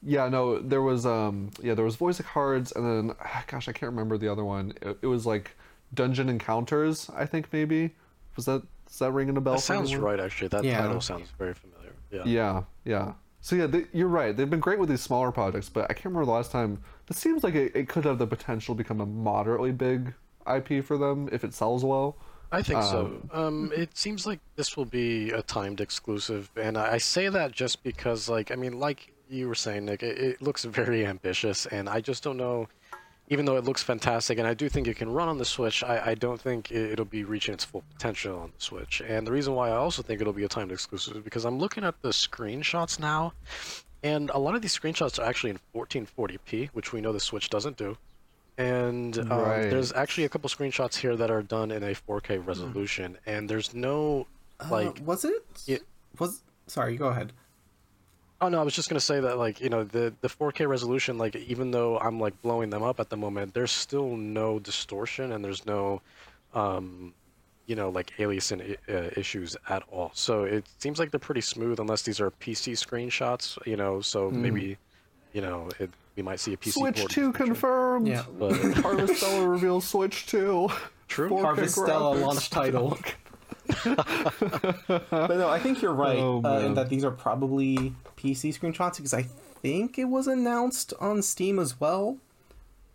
[0.03, 3.69] Yeah, no, there was um yeah, there was Voice of Cards and then ah, gosh,
[3.69, 4.73] I can't remember the other one.
[4.83, 5.57] It, it was like
[5.95, 7.95] Dungeon Encounters, I think maybe.
[8.37, 9.55] Was that is that ringing a bell?
[9.55, 10.11] That sounds anyone?
[10.11, 10.49] right, actually.
[10.49, 10.81] That Yeah.
[10.83, 11.93] title sounds very familiar.
[12.11, 12.23] Yeah.
[12.25, 13.13] Yeah, yeah.
[13.41, 14.37] So yeah, they, you're right.
[14.37, 16.83] They've been great with these smaller projects, but I can't remember the last time.
[17.09, 20.15] It seems like it, it could have the potential to become a moderately big
[20.53, 22.17] IP for them if it sells well.
[22.51, 23.21] I think so.
[23.33, 27.53] Um, it seems like this will be a timed exclusive, and I I say that
[27.53, 31.67] just because, like, I mean, like you were saying, Nick, it, it looks very ambitious,
[31.67, 32.69] and I just don't know.
[33.31, 35.85] Even though it looks fantastic, and I do think it can run on the Switch,
[35.85, 39.03] I, I don't think it, it'll be reaching its full potential on the Switch.
[39.07, 41.59] And the reason why I also think it'll be a timed exclusive is because I'm
[41.59, 43.35] looking at the screenshots now,
[44.03, 47.51] and a lot of these screenshots are actually in 1440p, which we know the Switch
[47.51, 47.99] doesn't do.
[48.59, 49.71] And um, Right.
[49.71, 53.73] there's actually a couple screenshots here that are done in a 4K resolution, and there's
[53.73, 54.27] no
[54.69, 55.45] like uh, was it?
[55.67, 55.79] Yeah.
[56.19, 56.97] Was sorry.
[56.97, 57.33] Go ahead.
[58.41, 61.19] Oh no, I was just gonna say that like you know the the 4K resolution
[61.19, 65.33] like even though I'm like blowing them up at the moment, there's still no distortion
[65.33, 66.03] and there's no,
[66.55, 67.15] um,
[67.67, 70.11] you know like aliasing uh, issues at all.
[70.15, 73.59] So it seems like they're pretty smooth unless these are PC screenshots.
[73.67, 74.79] You know, so maybe,
[75.39, 76.73] you know, it, we might see a PC.
[76.73, 78.09] Switch port 2 confirmed.
[78.09, 78.25] Yeah.
[78.41, 80.69] But Harvestella reveals Switch 2.
[81.07, 81.31] True.
[81.31, 82.99] 4K Harvestella launch title.
[85.11, 88.97] but no, I think you're right Oh, uh, in that these are probably PC screenshots
[88.97, 89.23] because I
[89.63, 92.17] think it was announced on Steam as well.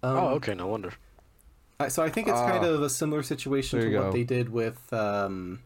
[0.02, 0.54] Um, oh, okay.
[0.54, 0.92] No wonder.
[1.80, 2.70] I- So I think it's kind Ah.
[2.70, 4.12] of a similar situation to what go.
[4.12, 5.60] they did with um,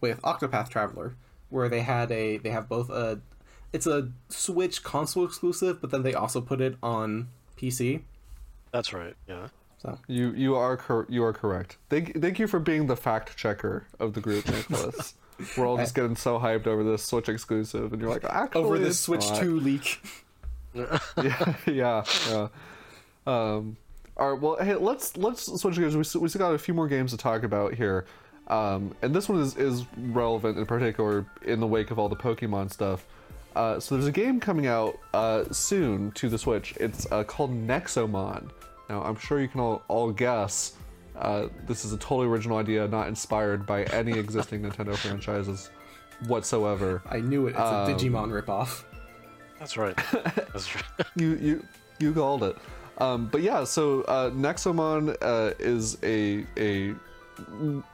[0.00, 1.16] with Octopath Traveler,
[1.50, 3.20] where they had a they have both a
[3.72, 8.02] it's a Switch console exclusive, but then they also put it on PC.
[8.72, 9.14] That's right.
[9.28, 9.48] Yeah.
[9.82, 11.76] So You you are cor- you are correct.
[11.90, 15.14] Thank thank you for being the fact checker of the group, Nicholas.
[15.56, 18.78] We're all just getting so hyped over this Switch exclusive, and you're like, actually, over
[18.78, 20.00] this Switch not." Two leak,
[20.74, 20.98] yeah,
[21.66, 22.48] yeah, yeah.
[23.26, 23.76] Um,
[24.16, 24.40] all right.
[24.40, 25.96] Well, hey, let's let's switch gears.
[25.96, 28.06] We still, we still got a few more games to talk about here,
[28.48, 32.16] um, and this one is is relevant in particular in the wake of all the
[32.16, 33.04] Pokemon stuff.
[33.54, 36.74] Uh, so there's a game coming out uh, soon to the Switch.
[36.80, 38.50] It's uh, called Nexomon.
[38.88, 40.74] Now I'm sure you can all all guess.
[41.16, 45.70] Uh, this is a totally original idea, not inspired by any existing Nintendo franchises
[46.26, 47.02] whatsoever.
[47.08, 47.50] I knew it.
[47.50, 48.84] It's a Um, Digimon ripoff.
[49.58, 49.96] That's right.
[50.12, 50.84] That's right.
[51.16, 51.66] you you
[51.98, 52.56] you called it.
[52.98, 56.94] Um, but yeah, so uh, Nexomon uh, is a a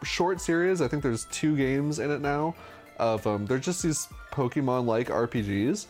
[0.05, 0.81] short series.
[0.81, 2.55] I think there's two games in it now.
[2.99, 4.09] Of um, they're just these
[4.39, 5.87] Pokemon-like RPGs,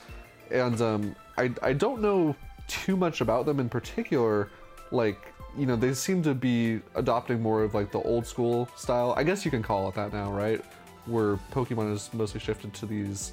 [0.51, 2.35] and um, I I don't know
[2.67, 4.49] too much about them in particular.
[4.91, 5.21] Like
[5.57, 9.13] you know, they seem to be adopting more of like the old school style.
[9.17, 10.65] I guess you can call it that now, right?
[11.05, 13.33] Where Pokemon is mostly shifted to these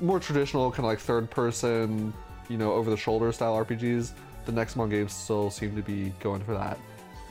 [0.00, 2.12] more traditional kind of like third person
[2.48, 4.12] you know over the shoulder style rpgs
[4.46, 6.78] the Nexomon games still seem to be going for that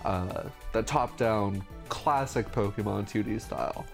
[0.06, 0.43] uh,
[0.74, 3.86] that top down classic pokemon 2d style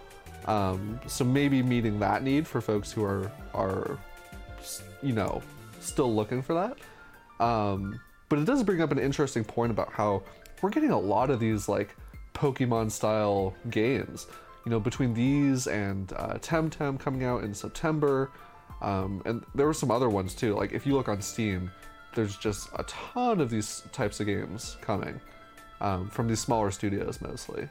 [0.45, 3.97] um, so maybe meeting that need for folks who are are
[5.01, 5.41] you know
[5.79, 10.23] still looking for that um, but it does bring up an interesting point about how
[10.61, 11.95] we're getting a lot of these like
[12.33, 14.27] pokemon style games
[14.65, 18.31] you know between these and uh, temtem coming out in september
[18.83, 20.55] um, and there were some other ones too.
[20.55, 21.71] Like if you look on Steam,
[22.13, 25.19] there's just a ton of these types of games coming
[25.81, 27.67] um, from these smaller studios mostly.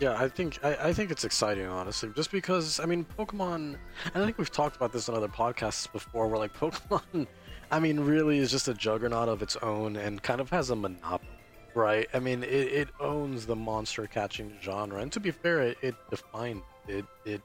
[0.00, 3.76] Yeah, I think I, I think it's exciting, honestly, just because I mean Pokemon.
[4.14, 7.26] I think we've talked about this in other podcasts before, where like Pokemon,
[7.70, 10.76] I mean, really is just a juggernaut of its own and kind of has a
[10.76, 11.30] monopoly,
[11.74, 12.08] right?
[12.14, 15.94] I mean, it, it owns the monster catching genre, and to be fair, it, it
[16.10, 17.04] defined it.
[17.24, 17.40] It,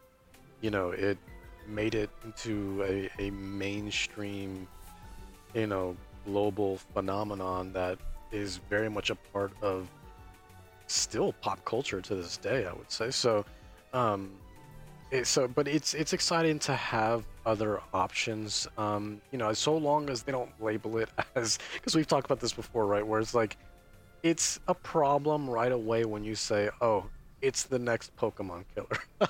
[0.62, 1.18] you know, it
[1.68, 4.68] made it into a, a mainstream,
[5.54, 5.95] you know,
[6.26, 8.00] global phenomenon that
[8.32, 9.88] is very much a part of
[10.88, 13.11] still pop culture to this day i would say.
[13.11, 13.45] So
[13.93, 14.31] um
[15.11, 18.67] it, so but it's it's exciting to have other options.
[18.77, 22.39] Um you know so long as they don't label it as because we've talked about
[22.39, 23.05] this before right?
[23.05, 23.57] Where it's like
[24.23, 27.05] it's a problem right away when you say oh
[27.41, 29.29] it's the next pokemon killer.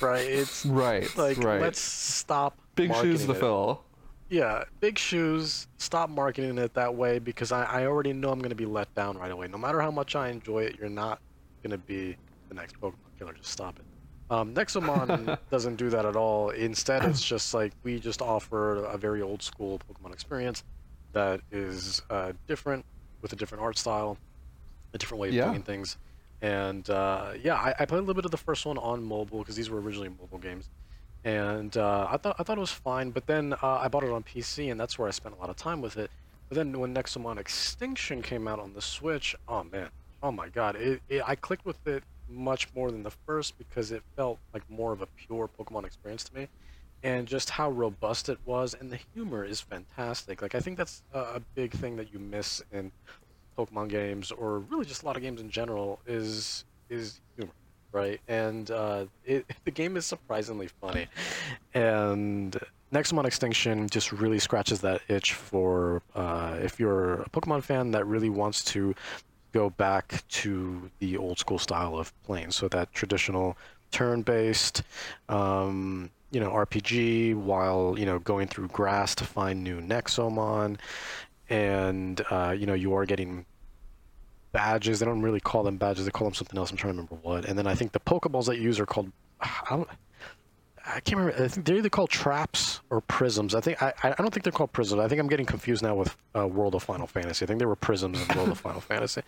[0.00, 0.26] Right?
[0.26, 1.60] It's Right, like right.
[1.60, 3.82] let's stop Big shoes to fill.
[4.28, 5.68] Yeah, big shoes.
[5.78, 8.92] Stop marketing it that way because I, I already know I'm going to be let
[8.94, 9.48] down right away.
[9.48, 11.20] No matter how much I enjoy it, you're not
[11.62, 12.16] going to be
[12.50, 13.32] the next Pokemon killer.
[13.32, 13.86] Just stop it.
[14.30, 16.50] Um, Nexomon doesn't do that at all.
[16.50, 20.62] Instead, it's just like we just offer a very old school Pokemon experience
[21.14, 22.84] that is uh, different
[23.22, 24.18] with a different art style,
[24.92, 25.48] a different way of Yeah.
[25.50, 25.96] doing things.
[26.42, 29.38] And uh, yeah, I, I played a little bit of the first one on mobile
[29.38, 30.68] because these were originally mobile games
[31.24, 33.10] and uh, I thought I thought it was fine.
[33.10, 35.50] But then uh, I bought it on PC, and that's where I spent a lot
[35.50, 36.10] of time with it.
[36.48, 39.88] But then when Nexomon Extinction came out on the Switch, oh man,
[40.22, 43.90] oh my god, it, it I clicked with it much more than the first because
[43.90, 46.48] it felt like more of a pure Pokemon experience to me,
[47.02, 50.40] and just how robust it was, and the humor is fantastic.
[50.40, 52.92] Like I think that's a, a big thing that you miss in
[53.58, 57.52] Pokemon games, or really just a lot of games in general, is is humor
[57.92, 58.20] right?
[58.28, 61.06] And uh, it, the game is surprisingly funny.
[61.74, 62.58] And
[62.92, 68.06] Nexomon Extinction just really scratches that itch for uh, if you're a Pokemon fan that
[68.06, 68.94] really wants to
[69.52, 72.50] go back to the old school style of playing.
[72.50, 73.56] So that traditional
[73.90, 74.82] turn-based,
[75.28, 80.78] um, you know, RPG while you know going through grass to find new Nexomon,
[81.48, 83.46] and uh, you know you are getting
[84.58, 84.98] badges.
[84.98, 86.04] They don't really call them badges.
[86.04, 86.70] They call them something else.
[86.70, 87.44] I'm trying to remember what.
[87.44, 89.12] And then I think the Pokeballs that you use are called.
[89.40, 89.88] I don't,
[90.84, 91.44] I can't remember.
[91.44, 93.54] I think they're either called traps or prisms.
[93.54, 95.00] I think I, I don't think they're called prisms.
[95.00, 97.44] I think I'm getting confused now with uh, World of Final Fantasy.
[97.44, 99.20] I think they were prisms in World of Final Fantasy.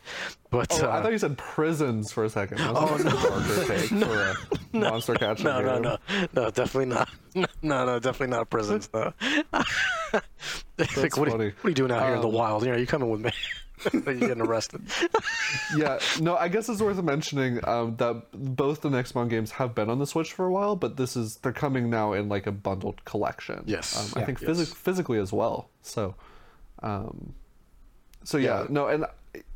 [0.51, 2.61] But Oh, uh, I thought you said prisons for a second.
[2.63, 4.35] oh no, darker take for
[4.77, 5.45] a monster catcher.
[5.45, 5.97] no, no, no,
[6.35, 7.09] no, definitely not.
[7.63, 8.89] No, no, definitely not prisons.
[8.93, 9.13] No.
[9.53, 11.49] like, what, are, you- funny.
[11.51, 12.65] what are you doing out here in the Um, wild?
[12.65, 13.31] You know, you coming with me?
[13.93, 14.83] You're getting arrested.
[15.77, 19.75] yeah, no, I guess it's worth mentioning um, that both the next Nexomon games have
[19.75, 22.47] been on the Switch for a while, but this is they're coming now in like
[22.47, 23.63] a bundled collection.
[23.67, 23.97] Yes.
[24.15, 24.51] um, I think Yes.
[24.51, 25.69] physi- physically as well.
[25.83, 26.15] So,
[26.83, 27.35] um,
[28.25, 28.67] so yeah, Yeah.
[28.71, 29.07] no, and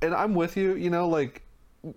[0.03, 0.75] and I'm with you.
[0.75, 1.43] You know, like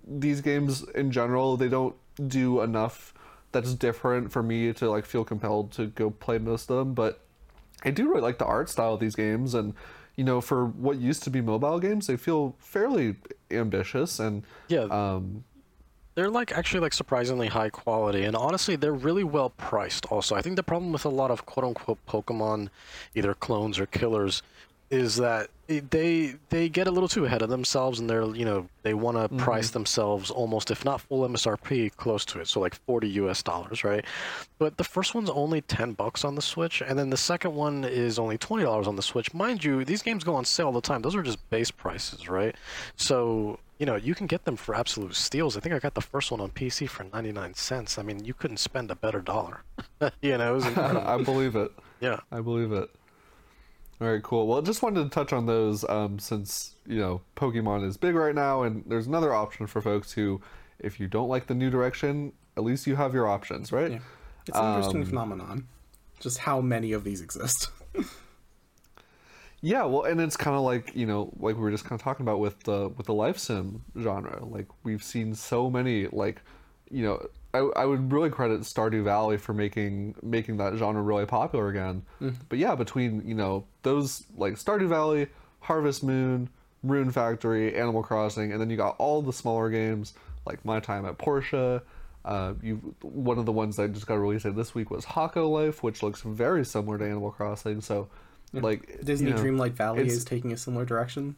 [0.08, 1.96] these games in general, they don't
[2.28, 3.14] do enough
[3.54, 7.22] that's different for me to like feel compelled to go play most of them, but
[7.86, 9.74] I do really like the art style of these games, and
[10.18, 13.16] you know, for what used to be mobile games, they feel fairly
[13.52, 14.82] ambitious and Yeah.
[14.90, 15.44] um,
[16.16, 20.08] They're like actually like surprisingly high quality, and honestly, they're really well priced.
[20.08, 22.70] Also, I think the problem with a lot of quote unquote Pokemon,
[23.14, 24.42] either clones or killers,
[24.90, 28.70] is that they they get a little too ahead of themselves, and they're you know
[28.84, 29.38] they want to mm-hmm.
[29.38, 33.44] price themselves almost if not full MSRP, close to it, so like forty U.S.
[33.44, 34.06] dollars, right?
[34.60, 37.84] But the first one's only ten bucks on the Switch, and then the second one
[37.84, 39.34] is only twenty dollars on the Switch.
[39.34, 41.02] Mind you, these games go on sale all the time.
[41.02, 42.56] Those are just base prices, right?
[42.96, 45.56] So you know, you can get them for absolute steals.
[45.56, 48.00] I think I got the first one on PC for 99 cents.
[48.00, 49.62] I mean, you couldn't spend a better dollar.
[50.22, 50.60] you know.
[51.06, 51.72] I believe it.
[52.00, 52.20] yeah.
[52.32, 52.90] I believe it.
[54.00, 54.46] All right, cool.
[54.48, 58.36] Well, just wanted to touch on those um, since you know Pokemon is big right
[58.36, 60.40] now, and there's another option for folks who,
[60.80, 63.92] if you don't like the new direction, at least you have your options, right?
[63.94, 64.00] Yeah.
[64.48, 65.68] It's an interesting Um, phenomenon.
[66.20, 67.70] Just how many of these exist.
[69.62, 72.04] Yeah, well, and it's kind of like you know, like we were just kind of
[72.04, 74.46] talking about with the with the life sim genre.
[74.46, 76.42] Like we've seen so many, like
[76.92, 77.26] you know,
[77.58, 82.04] I, I would really credit Stardew Valley for making making that genre really popular again.
[82.50, 85.28] But yeah, between you know those like Stardew Valley,
[85.62, 86.50] Harvest Moon,
[86.84, 90.14] Rune Factory, Animal Crossing, and then you got all the smaller games
[90.46, 91.82] like My Time at Portia.
[92.26, 95.82] Uh, you one of the ones that just got released this week was Hokko Life,
[95.82, 97.82] which looks very similar to Animal Crossing.
[97.82, 98.10] So,
[98.54, 101.38] like Disney you know, Dreamlight Valley is taking a similar direction.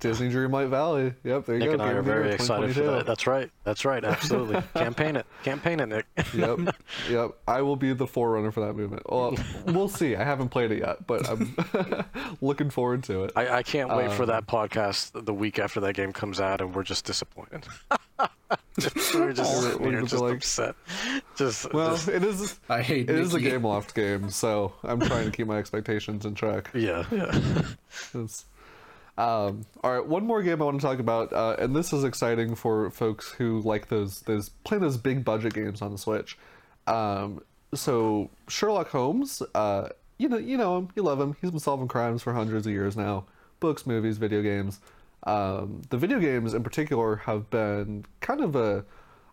[0.00, 1.12] Disney Dreamlight Valley.
[1.24, 1.72] Yep, there you Nick go.
[1.74, 2.96] and I Game are of the Year very excited for 2022.
[2.98, 3.06] that.
[3.06, 3.50] That's right.
[3.64, 4.04] That's right.
[4.04, 4.62] Absolutely.
[4.74, 5.26] Campaign it.
[5.42, 6.06] Campaign it, Nick.
[6.34, 6.58] yep,
[7.10, 7.30] yep.
[7.48, 9.02] I will be the forerunner for that movement.
[9.10, 9.36] Well,
[9.66, 10.14] we'll see.
[10.14, 11.54] I haven't played it yet, but I'm
[12.40, 13.32] looking forward to it.
[13.34, 16.60] I, I can't wait for Um, that podcast the week after that game comes out,
[16.60, 17.66] and we're just disappointed.
[19.14, 20.74] we're just, We're- we're here just like- upset.
[21.36, 22.58] Just, Well, just- it is.
[22.68, 23.50] I hate It is a Mickey.
[23.50, 26.70] Game Loft game, so I'm trying to keep my expectations in check.
[26.74, 27.62] yeah, yeah.
[29.18, 32.04] Um, all right, one more game I want to talk about, uh, and this is
[32.04, 36.38] exciting for folks who like those those playing those big budget games on the Switch.
[36.86, 37.42] Um,
[37.74, 39.88] so Sherlock Holmes, uh,
[40.18, 41.36] you know you know him, you love him.
[41.40, 43.24] He's been solving crimes for hundreds of years now.
[43.58, 44.78] Books, movies, video games.
[45.24, 48.84] Um, the video games in particular have been kind of a,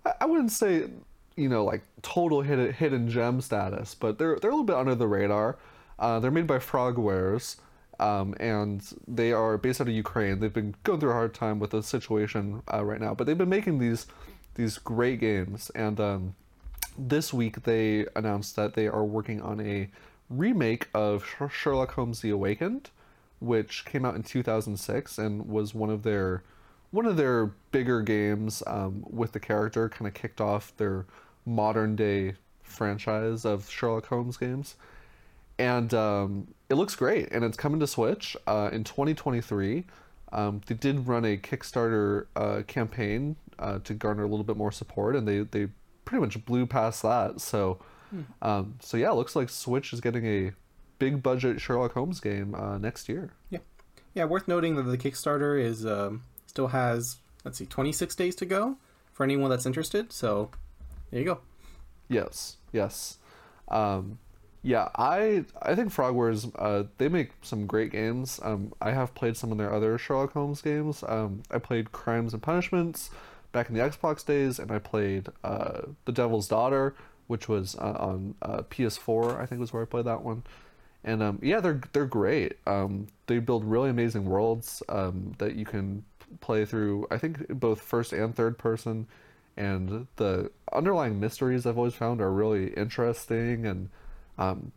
[0.04, 0.90] I- I wouldn't say,
[1.36, 4.96] you know, like total hidden hidden gem status, but they're they're a little bit under
[4.96, 5.58] the radar.
[6.00, 7.58] Uh, they're made by Frogwares
[8.00, 10.40] um, and they are based out of Ukraine.
[10.40, 13.38] They've been going through a hard time with the situation uh, right now, but they've
[13.38, 14.08] been making these
[14.56, 15.70] these great games.
[15.76, 16.36] And um,
[16.98, 19.90] this week they announced that they are working on a
[20.30, 22.90] remake of Sherlock Holmes: The Awakened,
[23.40, 26.44] which came out in 2006 and was one of their
[26.92, 29.90] one of their bigger games um, with the character.
[29.90, 31.06] Kind of kicked off their
[31.46, 34.76] modern day franchise of Sherlock Holmes games
[35.58, 39.86] and um, it looks great and it's coming to switch uh, in 2023
[40.32, 44.72] um, they did run a kickstarter uh, campaign uh, to garner a little bit more
[44.72, 45.68] support and they, they
[46.04, 47.80] pretty much blew past that so
[48.42, 50.52] um, so yeah it looks like switch is getting a
[51.00, 53.60] big budget sherlock holmes game uh, next year Yeah,
[54.14, 54.26] yeah.
[54.26, 58.78] Worth noting that the Kickstarter is um, still has let's see, 26 days to go
[59.14, 60.12] for anyone that's interested.
[60.12, 60.50] So
[61.12, 61.40] there you go.
[62.10, 63.18] Yes, yes.
[63.70, 64.20] Um,
[64.66, 68.40] yeah, I I think Frogwares uh, they make some great games.
[68.42, 71.04] Um, I have played some of their other Sherlock Holmes games.
[71.08, 73.12] Um, I played Crimes and Punishments
[73.52, 76.96] back in the Xbox days, and I played uh, The Devil's Daughter,
[77.28, 79.40] which was uh, on uh, PS4.
[79.40, 80.42] I think was where I played that one.
[81.04, 82.54] And um, yeah, they're they're great.
[82.66, 86.04] Um, they build really amazing worlds um, that you can
[86.42, 87.06] play through.
[87.12, 89.06] I think both first and third person,
[89.56, 93.68] and the underlying mysteries I've always found are really interesting.
[93.68, 93.90] And
[94.38, 94.72] um,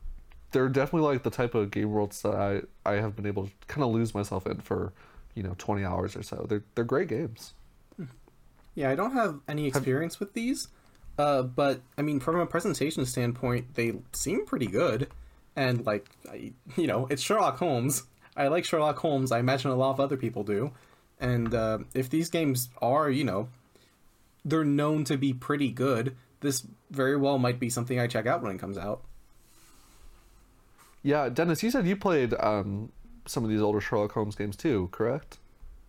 [0.52, 3.52] they're definitely like the type of game worlds that I I have been able to
[3.66, 4.92] kind of lose myself in for
[5.34, 6.46] you know twenty hours or so.
[6.48, 7.54] They're they're great games.
[8.74, 10.68] Yeah, I don't have any experience with these,
[11.18, 15.08] Uh, but I mean, from a presentation standpoint, they seem pretty good,
[15.56, 18.04] and like, I, you know, it's Sherlock Holmes.
[18.36, 19.32] I like Sherlock Holmes.
[19.32, 20.70] I imagine a lot of other people do,
[21.18, 23.48] and uh, if these games are, you know,
[24.44, 28.42] they're known to be pretty good, this very well might be something I check out
[28.42, 29.02] when it comes out.
[31.08, 32.92] Yeah, Dennis, you said you played um,
[33.24, 35.38] some of these older Sherlock Holmes games too, correct?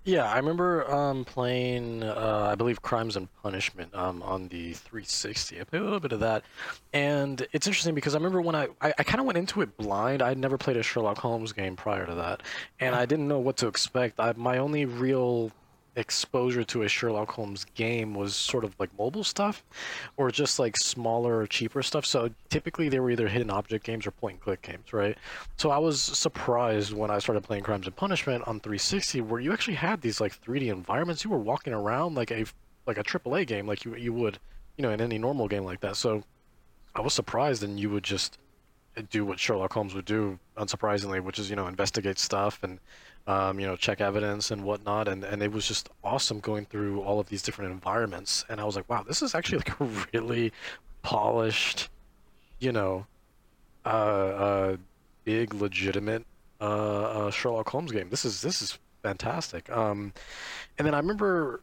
[0.05, 5.59] Yeah, I remember um, playing, uh, I believe, Crimes and Punishment um, on the 360.
[5.59, 6.45] I played a little bit of that,
[6.93, 9.75] and it's interesting because I remember when I, I, I kind of went into it
[9.75, 10.21] blind.
[10.21, 12.41] I'd never played a Sherlock Holmes game prior to that,
[12.79, 14.21] and I didn't know what to expect.
[14.21, 15.51] I, my only real
[15.99, 19.63] exposure to a Sherlock Holmes game was sort of like mobile stuff
[20.17, 22.05] or just like smaller, cheaper stuff.
[22.05, 25.17] So typically they were either hidden object games or point and click games, right?
[25.57, 29.51] So I was surprised when I started playing Crimes and Punishment on 360 where you
[29.53, 31.23] actually had these like 3D environments.
[31.23, 32.45] You were walking around like a
[32.87, 34.39] like a AAA game like you you would,
[34.77, 35.95] you know, in any normal game like that.
[35.95, 36.23] So
[36.95, 38.39] I was surprised and you would just
[39.09, 42.79] do what Sherlock Holmes would do, unsurprisingly, which is, you know, investigate stuff and
[43.27, 45.07] um, you know, check evidence and whatnot.
[45.07, 48.45] And, and it was just awesome going through all of these different environments.
[48.49, 50.51] And I was like, wow, this is actually like a really
[51.01, 51.89] polished,
[52.59, 53.05] you know,
[53.85, 54.77] uh, uh,
[55.23, 56.25] big, legitimate
[56.61, 58.09] uh, uh, Sherlock Holmes game.
[58.09, 59.69] This is this is fantastic.
[59.69, 60.13] Um,
[60.77, 61.61] and then I remember.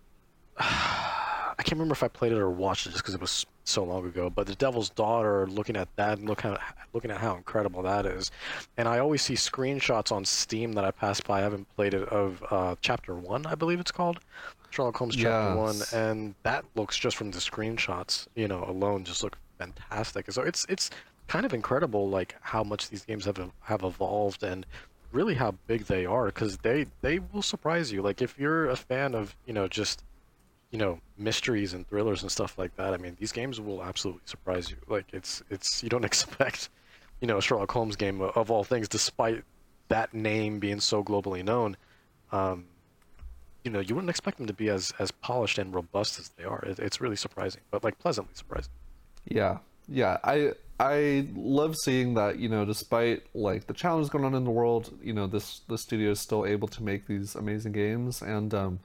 [1.59, 3.82] I can't remember if I played it or watched it just because it was so
[3.82, 4.28] long ago.
[4.28, 6.59] But the Devil's Daughter, looking at that and look how,
[6.92, 8.30] looking at how incredible that is,
[8.76, 11.38] and I always see screenshots on Steam that I pass by.
[11.38, 14.20] I haven't played it of uh, Chapter One, I believe it's called,
[14.70, 15.92] Sherlock Holmes Chapter yes.
[15.92, 20.30] One, and that looks just from the screenshots, you know, alone, just look fantastic.
[20.30, 20.90] So it's it's
[21.26, 24.66] kind of incredible, like how much these games have have evolved and
[25.12, 28.02] really how big they are, because they they will surprise you.
[28.02, 30.02] Like if you're a fan of you know just
[30.71, 32.93] you know mysteries and thrillers and stuff like that.
[32.93, 34.77] I mean, these games will absolutely surprise you.
[34.89, 36.69] Like it's it's you don't expect,
[37.21, 39.45] you know, a Sherlock Holmes game of all things, despite
[39.89, 41.77] that name being so globally known.
[42.33, 42.67] Um,
[43.64, 46.45] you know, you wouldn't expect them to be as as polished and robust as they
[46.45, 46.61] are.
[46.61, 48.73] It, it's really surprising, but like pleasantly surprising.
[49.25, 49.59] Yeah,
[49.89, 50.19] yeah.
[50.25, 52.39] I I love seeing that.
[52.39, 55.79] You know, despite like the challenges going on in the world, you know, this the
[55.79, 58.53] studio is still able to make these amazing games and.
[58.53, 58.81] um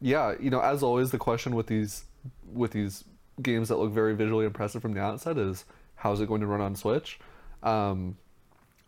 [0.00, 2.04] yeah, you know, as always, the question with these
[2.52, 3.04] with these
[3.40, 6.60] games that look very visually impressive from the outset is how's it going to run
[6.60, 7.18] on Switch?
[7.62, 8.16] Um,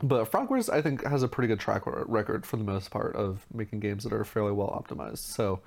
[0.02, 3.46] but Frogwares, I think, has a pretty good track record for the most part of
[3.52, 5.18] making games that are fairly well optimized.
[5.18, 5.60] So,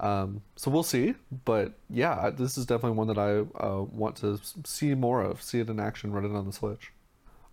[0.00, 1.14] um, so we'll see.
[1.44, 5.60] But yeah, this is definitely one that I uh, want to see more of, see
[5.60, 6.92] it in action, run it on the Switch.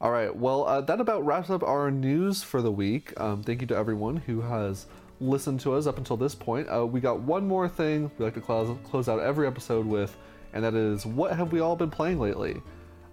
[0.01, 3.17] All right, well, uh, that about wraps up our news for the week.
[3.19, 4.87] Um, thank you to everyone who has
[5.23, 8.33] listened to us up until this point, uh, we got one more thing we like
[8.35, 10.15] to close, close out every episode with,
[10.53, 12.61] and that is what have we all been playing lately?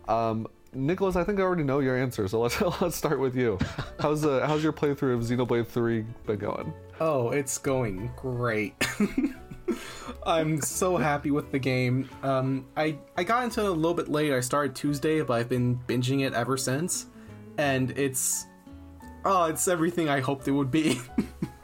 [0.08, 3.58] Um, Nicholas, I think I already know your answer, so let's let's start with you.
[4.00, 6.72] How's uh, how's your playthrough of Xenoblade Three been going?
[7.00, 8.74] Oh, it's going great.
[10.26, 12.08] I'm so happy with the game.
[12.22, 14.32] Um, I I got into it a little bit late.
[14.32, 17.06] I started Tuesday, but I've been binging it ever since,
[17.58, 18.46] and it's
[19.24, 21.00] oh, it's everything I hoped it would be.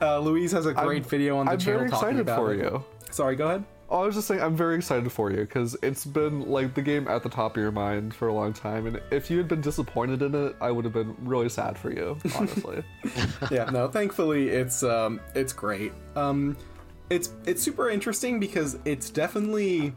[0.00, 2.58] Uh, Louise has a great I'm, video on the I'm channel talking about for it.
[2.58, 2.82] you.
[3.10, 3.64] Sorry, go ahead.
[3.90, 6.82] Oh, I was just saying, I'm very excited for you because it's been like the
[6.82, 9.46] game at the top of your mind for a long time, and if you had
[9.46, 12.82] been disappointed in it, I would have been really sad for you, honestly.
[13.50, 15.92] yeah, no, thankfully it's um, it's great.
[16.16, 16.56] Um,
[17.10, 19.92] it's it's super interesting because it's definitely.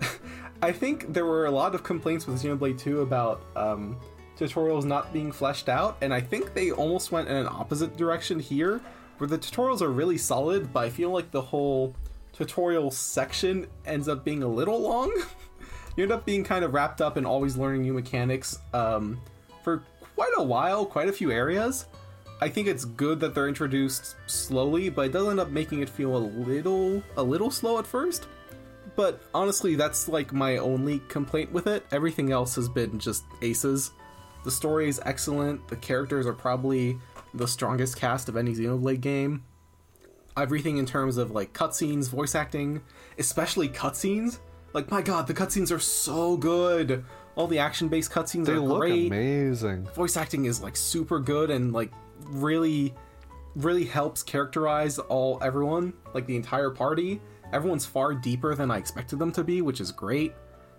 [0.62, 4.00] I think there were a lot of complaints with Xenoblade 2 about um,
[4.38, 8.38] tutorials not being fleshed out, and I think they almost went in an opposite direction
[8.38, 8.80] here,
[9.18, 11.94] where the tutorials are really solid, but I feel like the whole
[12.32, 15.10] tutorial section ends up being a little long.
[15.96, 19.18] you end up being kind of wrapped up in always learning new mechanics um,
[19.64, 19.82] for
[20.14, 21.86] quite a while, quite a few areas.
[22.40, 25.88] I think it's good that they're introduced slowly, but it does end up making it
[25.88, 28.26] feel a little a little slow at first.
[28.94, 31.86] But honestly, that's like my only complaint with it.
[31.92, 33.92] Everything else has been just aces.
[34.46, 35.66] The story is excellent.
[35.66, 36.96] The characters are probably
[37.34, 39.42] the strongest cast of any Xenoblade game.
[40.36, 42.80] Everything in terms of like cutscenes, voice acting,
[43.18, 44.38] especially cutscenes.
[44.72, 47.04] Like my god, the cutscenes are so good.
[47.34, 49.08] All the action-based cutscenes they are look great.
[49.08, 49.82] Amazing.
[49.96, 51.90] Voice acting is like super good and like
[52.26, 52.94] really
[53.56, 57.20] really helps characterize all everyone, like the entire party.
[57.52, 60.34] Everyone's far deeper than I expected them to be, which is great.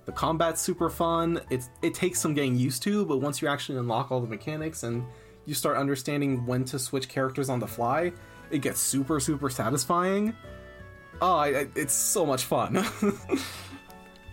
[0.07, 1.39] The combat's super fun.
[1.51, 4.81] It's it takes some getting used to, but once you actually unlock all the mechanics
[4.83, 5.05] and
[5.45, 8.11] you start understanding when to switch characters on the fly,
[8.49, 10.33] it gets super super satisfying.
[11.21, 12.83] Oh, I, I, it's so much fun.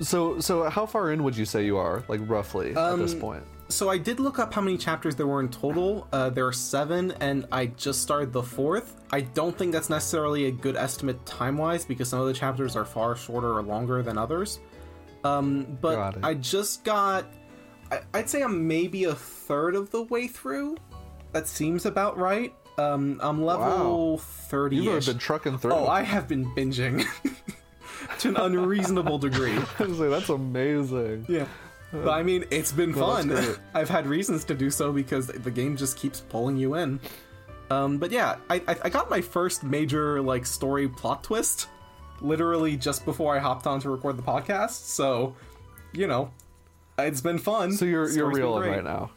[0.00, 3.20] So so how far in would you say you are, like roughly at this Um,
[3.20, 3.44] point?
[3.68, 6.08] So I did look up how many chapters there were in total.
[6.12, 8.96] Uh, there are seven, and I just started the fourth.
[9.12, 12.74] I don't think that's necessarily a good estimate time wise because some of the chapters
[12.74, 14.58] are far shorter or longer than others.
[15.24, 17.26] Um, but I just got.
[17.90, 20.76] I, I'd say I'm maybe a third of the way through.
[21.32, 22.54] That seems about right.
[22.76, 25.72] Um, I'm level 30 You've been trucking through.
[25.72, 27.04] Oh, I have been binging
[28.18, 29.56] to an unreasonable degree.
[29.78, 31.26] I was like, that's amazing.
[31.28, 31.46] Yeah.
[31.92, 33.32] But I mean, it's been fun.
[33.74, 36.98] I've had reasons to do so because the game just keeps pulling you in.
[37.70, 41.68] Um, but yeah, I, I I got my first major like story plot twist
[42.20, 44.86] literally just before I hopped on to record the podcast.
[44.86, 45.34] So,
[45.92, 46.30] you know,
[46.98, 47.72] it's been fun.
[47.72, 49.10] So you're you're Story's reeling right now.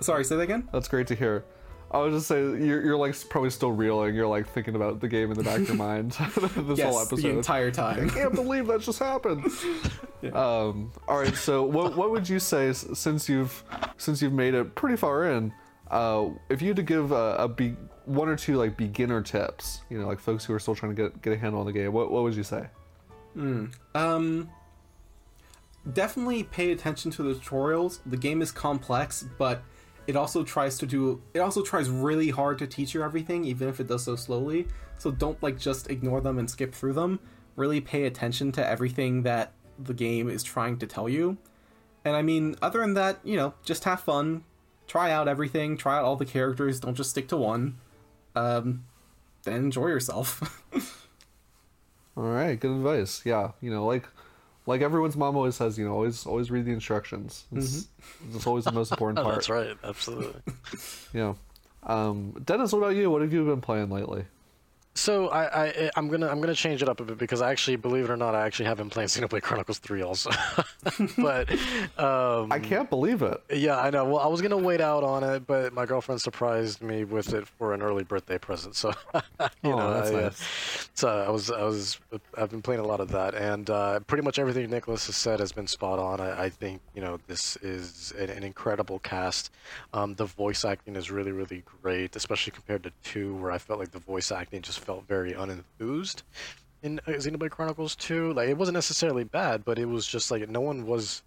[0.00, 0.68] Sorry, say that again.
[0.72, 1.44] That's great to hear.
[1.90, 4.14] I was just saying you're you're like probably still reeling.
[4.14, 6.12] You're like thinking about the game in the back of your mind
[6.56, 7.16] this Yes, whole episode.
[7.22, 8.10] the entire time.
[8.10, 9.44] I can't believe that just happened.
[10.32, 13.62] Um, all right, so what what would you say since you've
[13.98, 15.52] since you've made it pretty far in?
[15.88, 17.76] Uh, if you had to give a, a be,
[18.08, 21.02] one or two like beginner tips, you know, like folks who are still trying to
[21.02, 22.66] get get a handle on the game, what what would you say?
[23.36, 24.50] Mm, Um,
[25.92, 28.00] definitely pay attention to the tutorials.
[28.06, 29.62] The game is complex, but
[30.06, 31.22] it also tries to do.
[31.34, 34.66] It also tries really hard to teach you everything, even if it does so slowly.
[34.96, 37.20] So don't like just ignore them and skip through them.
[37.56, 41.36] Really pay attention to everything that the game is trying to tell you.
[42.04, 44.44] And I mean, other than that, you know, just have fun.
[44.86, 45.76] Try out everything.
[45.76, 46.80] Try out all the characters.
[46.80, 47.78] Don't just stick to one.
[48.38, 48.84] Um,
[49.44, 50.62] then enjoy yourself.
[52.16, 53.22] All right, good advice.
[53.24, 54.04] Yeah, you know, like
[54.66, 57.44] like everyone's mom always says, you know, always always read the instructions.
[57.52, 57.88] It's,
[58.34, 59.34] it's always the most important Oh, part.
[59.36, 59.76] that's right.
[59.84, 60.40] Absolutely.
[61.14, 61.34] Yeah.
[61.84, 63.10] Um, Dennis, what about you?
[63.10, 64.24] What have you been playing lately?
[64.98, 67.76] So I, I I'm gonna I'm gonna change it up a bit because I actually
[67.76, 70.30] believe it or not I actually have been playing Xenoblade Chronicles 3 also.
[71.18, 71.48] but
[71.98, 73.40] um, I can't believe it.
[73.54, 74.04] yeah, I know.
[74.04, 77.46] Well, I was gonna wait out on it, but my girlfriend surprised me with it
[77.46, 78.74] for an early birthday present.
[78.74, 78.92] So
[79.62, 80.88] you Oh, know, that's I, uh, nice.
[80.94, 81.98] so I was I was
[82.36, 85.38] I've been playing a lot of that, and uh, pretty much everything Nicholas has said
[85.38, 86.20] has been spot on.
[86.20, 89.52] I, I think you know this is an, an incredible cast.
[89.92, 93.78] Um, the voice acting is really really great, especially compared to two, where I felt
[93.78, 96.22] like the voice acting just felt very unenthused.
[96.82, 100.48] In uh, Xenoblade Chronicles 2, like it wasn't necessarily bad, but it was just like
[100.48, 101.22] no one was.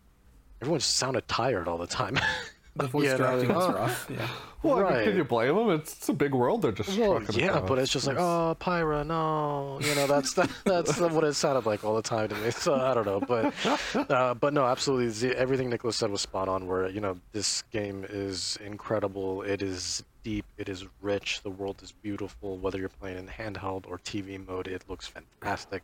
[0.62, 2.18] Everyone just sounded tired all the time.
[2.76, 4.10] the voice Yeah, no, directing was uh, rough.
[4.10, 4.28] Yeah.
[4.64, 5.72] Well, I mean, can you blame them?
[5.72, 7.68] It's, it's a big world they're just Well, trucking yeah, across.
[7.68, 11.66] but it's just like, oh, Pyra, no, you know, that's that, that's what it sounded
[11.66, 12.52] like all the time to me.
[12.52, 13.56] So I don't know, but
[14.12, 16.68] uh, but no, absolutely, everything Nicholas said was spot on.
[16.68, 19.42] Where you know, this game is incredible.
[19.42, 20.46] It is deep.
[20.58, 21.42] It is rich.
[21.42, 22.58] The world is beautiful.
[22.58, 25.84] Whether you're playing in handheld or TV mode, it looks fantastic.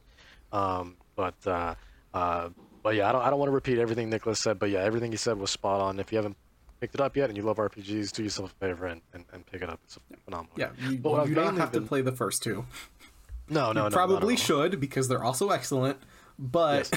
[0.52, 1.76] Um, but uh,
[2.14, 2.50] uh,
[2.84, 5.12] but yeah, I don't I don't want to repeat everything Nicholas said, but yeah, everything
[5.12, 6.00] he said was spot on.
[6.00, 6.38] If you haven't
[6.80, 9.46] picked it up yet and you love RPGs, do yourself a favor and, and, and
[9.46, 9.80] pick it up.
[9.86, 10.54] It's a phenomenal.
[10.58, 10.92] Yeah, game.
[10.92, 12.66] you, But what you do not mainly have to play the first two.
[13.50, 13.94] No, no, you no.
[13.94, 14.68] probably at all.
[14.70, 15.98] should because they're also excellent.
[16.38, 16.92] But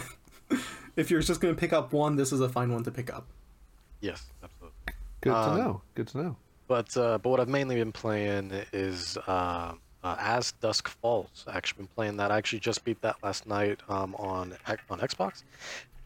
[0.97, 3.13] if you're just going to pick up one, this is a fine one to pick
[3.13, 3.27] up.
[4.01, 4.77] Yes, absolutely.
[5.21, 5.83] Good to um, know.
[5.95, 6.37] Good to know.
[6.71, 9.73] But uh, but what I've mainly been playing is uh,
[10.05, 11.45] uh, As Dusk Falls.
[11.49, 12.31] I actually been playing that.
[12.31, 14.55] I actually just beat that last night um, on
[14.89, 15.43] on Xbox.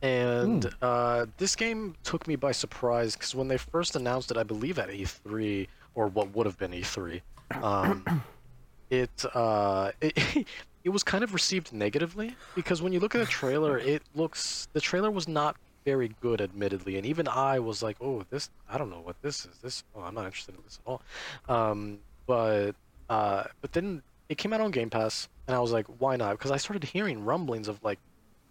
[0.01, 4.43] And uh, this game took me by surprise because when they first announced it, I
[4.43, 7.21] believe at E3 or what would have been E3,
[7.63, 8.23] um,
[8.89, 10.47] it, uh, it
[10.85, 14.69] it was kind of received negatively because when you look at the trailer, it looks
[14.73, 18.79] the trailer was not very good, admittedly, and even I was like, "Oh, this I
[18.79, 19.59] don't know what this is.
[19.63, 21.03] This oh, I'm not interested in this at all."
[21.49, 22.73] Um, but
[23.09, 26.33] uh, but then it came out on Game Pass, and I was like, "Why not?"
[26.33, 27.99] Because I started hearing rumblings of like,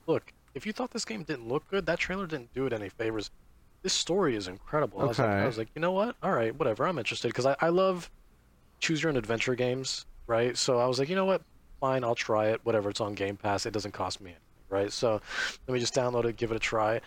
[0.07, 2.89] "Look, if you thought this game didn't look good, that trailer didn't do it any
[2.89, 3.31] favors.
[3.81, 6.15] This story is incredible." I was like, I was like, you know what?
[6.21, 6.87] All right, whatever.
[6.87, 8.09] I'm interested because I, I love
[8.79, 10.57] choose your own adventure games, right?
[10.57, 11.41] So I was like, you know what?
[11.79, 12.61] Fine, I'll try it.
[12.63, 13.65] Whatever, it's on Game Pass.
[13.65, 14.91] It doesn't cost me anything, right?
[14.91, 15.21] So
[15.67, 17.01] let me just download it, give it a try.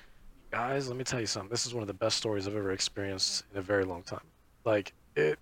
[0.51, 1.51] Guys, let me tell you something.
[1.51, 4.21] This is one of the best stories I've ever experienced in a very long time.
[4.65, 5.39] Like it,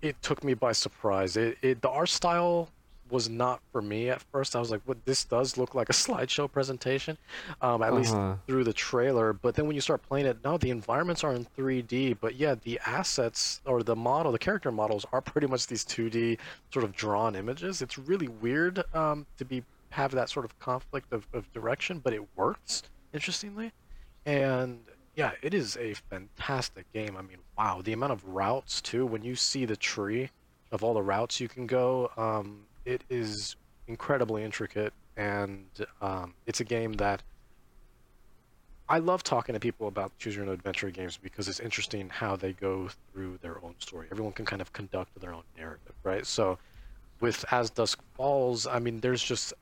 [0.00, 1.36] it took me by surprise.
[1.36, 2.70] It, it the art style
[3.10, 4.56] was not for me at first.
[4.56, 5.04] I was like, "What?
[5.04, 7.18] This does look like a slideshow presentation,"
[7.60, 8.36] um, at least Uh-huh.
[8.46, 9.32] through the trailer.
[9.32, 12.16] But then when you start playing it, no, the environments are in 3D.
[12.20, 16.38] But yeah, the assets or the model, the character models are pretty much these 2D
[16.72, 17.82] sort of drawn images.
[17.82, 22.12] It's really weird um, to be have that sort of conflict of, of direction, but
[22.12, 22.82] it works
[23.12, 23.72] interestingly.
[24.26, 24.80] And
[25.14, 27.16] yeah, it is a fantastic game.
[27.16, 29.06] I mean, wow, the amount of routes too.
[29.06, 30.30] When you see the tree
[30.72, 33.56] of all the routes you can go, um, it is
[33.86, 35.66] incredibly intricate, and
[36.00, 37.22] um, it's a game that
[38.88, 42.36] I love talking to people about choose your own adventure games because it's interesting how
[42.36, 44.08] they go through their own story.
[44.10, 46.26] Everyone can kind of conduct their own narrative, right?
[46.26, 46.58] So
[47.20, 49.54] with As Dusk Falls, I mean, there's just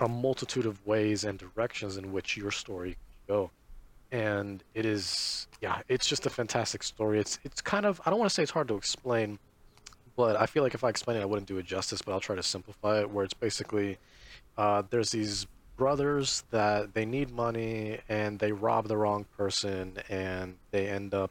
[0.00, 3.50] a multitude of ways and directions in which your story can go.
[4.12, 7.20] And it is, yeah, it's just a fantastic story.
[7.20, 9.38] It's it's kind of I don't want to say it's hard to explain,
[10.16, 12.02] but I feel like if I explain it, I wouldn't do it justice.
[12.02, 13.10] But I'll try to simplify it.
[13.10, 13.98] Where it's basically
[14.58, 15.46] uh, there's these
[15.76, 21.30] brothers that they need money and they rob the wrong person and they end up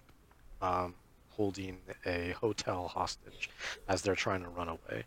[0.62, 0.96] um,
[1.30, 3.50] holding a hotel hostage
[3.88, 5.04] as they're trying to run away.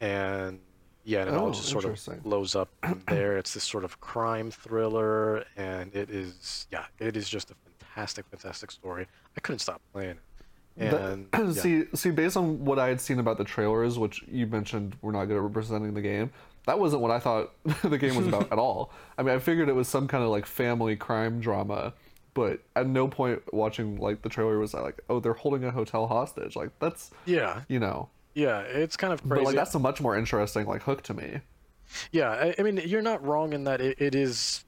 [0.00, 0.60] And
[1.06, 3.38] yeah, and it all Oh, just sort of blows up from there.
[3.38, 8.26] It's this sort of crime thriller, and it is yeah, it is just a fantastic,
[8.30, 9.06] fantastic story.
[9.36, 10.92] I couldn't stop playing it.
[10.92, 11.62] And That- yeah.
[11.62, 15.12] see, see, based on what I had seen about the trailers, which you mentioned were
[15.12, 16.30] not good at representing the game,
[16.66, 17.52] that wasn't what I thought
[17.82, 18.92] the game was about at all.
[19.16, 21.94] I mean, I figured it was some kind of like family crime drama,
[22.34, 25.70] but at no point watching like the trailer was I like, oh, they're holding a
[25.70, 26.56] hotel hostage.
[26.56, 29.34] Like that's yeah, you know, yeah, it's kind of crazy.
[29.34, 31.40] but like that's a much more interesting like hook to me.
[32.12, 34.64] Yeah, I, I mean, you're not wrong in that it, it is,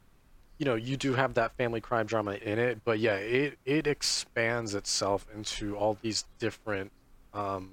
[0.57, 3.87] you know, you do have that family crime drama in it, but yeah, it it
[3.87, 6.91] expands itself into all these different
[7.35, 7.73] um,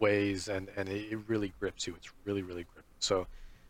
[0.00, 1.94] ways, and and it, it really grips you.
[1.94, 2.82] It's really really gripping.
[2.98, 3.28] So,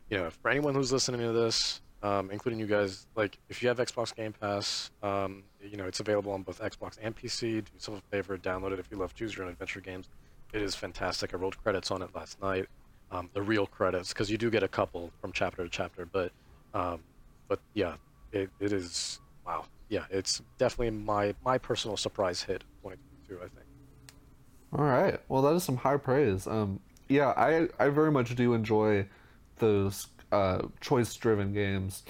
[0.09, 3.69] you know, for anyone who's listening to this, um, including you guys, like if you
[3.69, 7.41] have Xbox Game Pass, um, you know, it's available on both Xbox and PC.
[7.41, 10.09] Do yourself a favor, download it if you love choose your own adventure games.
[10.53, 11.35] It is fantastic.
[11.35, 12.67] I rolled credits on it last night
[13.13, 16.33] um, the real credits because you do get a couple from chapter to chapter but
[16.75, 17.01] um,
[17.49, 17.95] but yeah
[18.33, 23.67] it, it is wow yeah it's definitely my my personal surprise hit 2022 i think
[24.73, 25.21] All right.
[25.29, 26.47] Well, that is some high praise.
[26.47, 29.07] Um, yeah, I I very much do enjoy
[29.59, 32.05] those uh, choice-driven games.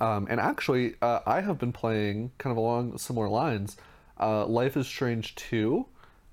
[0.00, 3.76] Um, and actually, uh, I have been playing kind of along similar lines.
[4.18, 5.86] Uh, Life is Strange 2.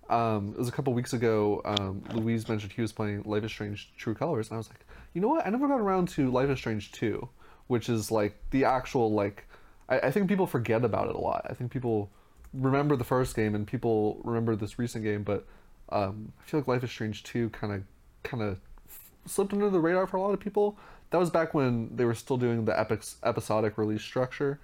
[0.09, 1.61] Um, it was a couple weeks ago.
[1.65, 4.85] Um, Louise mentioned he was playing Life is Strange True Colors, and I was like,
[5.13, 5.45] you know what?
[5.45, 7.27] I never got around to Life is Strange 2,
[7.67, 9.47] which is like the actual like.
[9.89, 11.45] I, I think people forget about it a lot.
[11.49, 12.09] I think people
[12.53, 15.45] remember the first game and people remember this recent game, but
[15.89, 17.83] um, I feel like Life is Strange 2 kind of
[18.23, 18.59] kind of
[19.25, 20.77] slipped under the radar for a lot of people.
[21.11, 24.59] That was back when they were still doing the epic episodic release structure,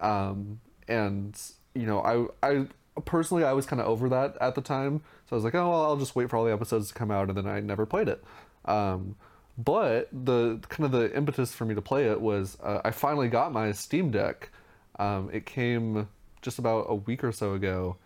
[0.00, 1.40] um, and
[1.74, 2.00] you know,
[2.42, 2.66] I I
[3.04, 5.70] personally I was kind of over that at the time, so I was like, oh,
[5.70, 7.86] well, I'll just wait for all the episodes to come out, and then I never
[7.86, 8.24] played it.
[8.64, 9.16] Um,
[9.58, 13.28] but the kind of the impetus for me to play it was uh, I finally
[13.28, 14.50] got my Steam Deck.
[14.98, 16.08] Um, it came
[16.42, 17.96] just about a week or so ago,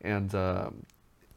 [0.00, 0.86] and um,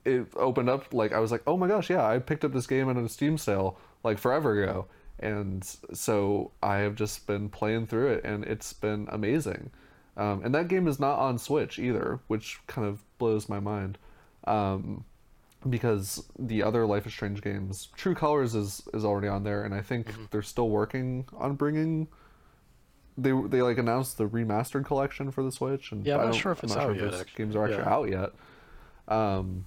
[0.05, 2.67] it opened up like I was like, oh my gosh, yeah, I picked up this
[2.67, 4.87] game at a Steam sale like forever ago,
[5.19, 5.63] and
[5.93, 9.71] so I have just been playing through it, and it's been amazing.
[10.17, 13.97] Um, and that game is not on Switch either, which kind of blows my mind.
[14.45, 15.05] Um,
[15.67, 19.73] because the other Life is Strange games, True Colors is is already on there, and
[19.73, 22.07] I think they're still working on bringing.
[23.17, 26.53] They they like announced the remastered collection for the Switch, and Yeah, I'm not sure
[26.53, 27.43] if it's out if yet, those actually.
[27.45, 27.93] games are actually Yeah.
[27.93, 28.09] out
[29.09, 29.13] yet.
[29.13, 29.65] Um,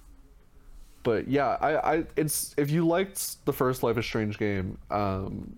[1.03, 5.57] but yeah, I, I it's if you liked the first Life is Strange game, um,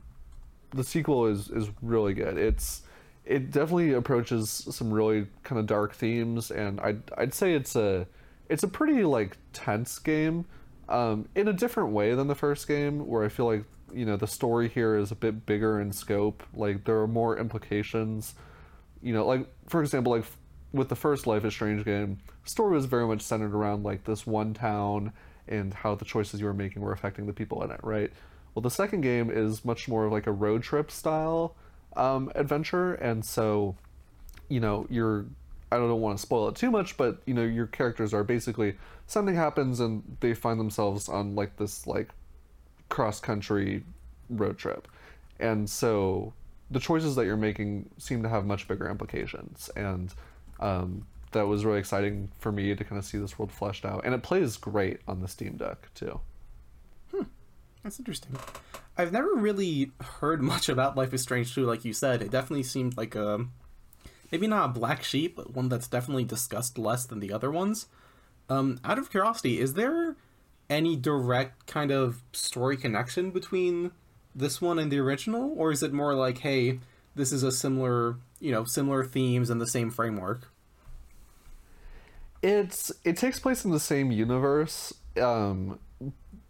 [0.72, 2.38] the sequel is is really good.
[2.38, 2.82] It's
[3.26, 8.08] it definitely approaches some really kind of dark themes, and I'd I'd say it's a
[8.50, 10.46] it's a pretty like tense game,
[10.90, 14.18] um, in a different way than the first game, where I feel like you know
[14.18, 16.44] the story here is a bit bigger in scope.
[16.54, 18.36] Like there are more implications.
[19.02, 20.26] You know, like for example, like
[20.72, 24.28] with the first Life is Strange game, story was very much centered around like this
[24.28, 25.14] one town
[25.48, 28.12] and how the choices you were making were affecting the people in it, right?
[28.54, 31.56] Well, the second game is much more of like a road trip style
[31.96, 33.76] um, adventure, and so
[34.50, 35.26] you know you're
[35.72, 38.76] I don't want to spoil it too much, but you know your characters are basically
[39.08, 42.10] something happens and they find themselves on like this like
[42.90, 43.84] cross country
[44.30, 44.88] road trip,
[45.40, 46.34] and so
[46.72, 50.14] the choices that you're making seem to have much bigger implications, and
[50.60, 54.02] um, that was really exciting for me to kind of see this world fleshed out,
[54.06, 56.20] and it plays great on the Steam Deck too.
[57.12, 57.24] Hmm.
[57.84, 58.36] That's interesting.
[58.98, 62.22] I've never really heard much about Life is Strange 2, like you said.
[62.22, 63.46] It definitely seemed like a
[64.32, 67.88] maybe not a black sheep, but one that's definitely discussed less than the other ones.
[68.50, 70.16] Um, out of curiosity, is there
[70.70, 73.92] any direct kind of story connection between
[74.34, 76.80] this one and the original, or is it more like, hey,
[77.16, 80.52] this is a similar, you know, similar themes and the same framework?
[82.42, 85.80] It's it takes place in the same universe, um,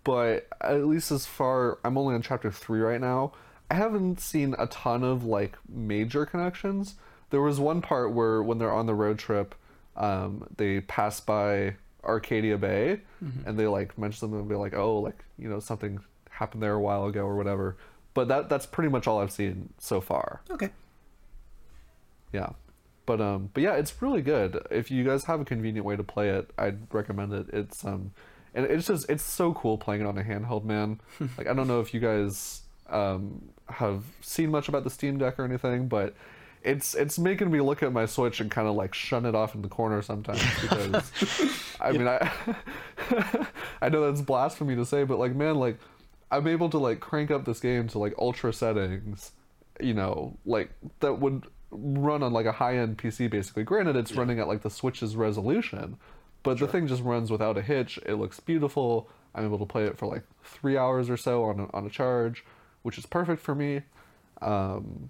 [0.06, 3.34] but at least as far I'm only on chapter three right now.
[3.70, 6.96] I haven't seen a ton of like major connections.
[7.32, 9.56] there was one part where when they're on the road trip,
[9.98, 13.02] um, they pass by Arcadia Bay,
[13.46, 16.00] and they like mention something and be like, "Oh, like you know something
[16.30, 17.76] happened there a while ago or whatever."
[18.14, 20.42] But that that's pretty much all I've seen so far.
[20.52, 20.70] Okay.
[22.32, 22.50] Yeah.
[23.08, 24.66] But um but yeah, it's really good.
[24.70, 27.48] If you guys have a convenient way to play it, I'd recommend it.
[27.52, 28.12] It's um
[28.56, 31.00] and it's just it's so cool playing it on a handheld, man.
[31.38, 35.38] like I don't know if you guys um have seen much about the Steam Deck
[35.38, 36.16] or anything, but
[36.64, 39.54] it's it's making me look at my Switch and kind of like shun it off
[39.54, 41.12] in the corner sometimes because
[41.82, 42.32] I mean I
[43.82, 45.78] I know that's blasphemy to say, but like man, like
[46.32, 49.32] I'm able to like crank up this game to like ultra settings,
[49.82, 50.72] you know, like
[51.02, 53.64] that would run on like a high end PC basically.
[53.64, 55.98] Granted, it's running at like the Switch's resolution,
[56.46, 58.00] but the thing just runs without a hitch.
[58.06, 59.10] It looks beautiful.
[59.34, 61.90] I'm able to play it for like three hours or so on a, on a
[61.90, 62.46] charge,
[62.84, 63.82] which is perfect for me.
[64.42, 65.10] Um,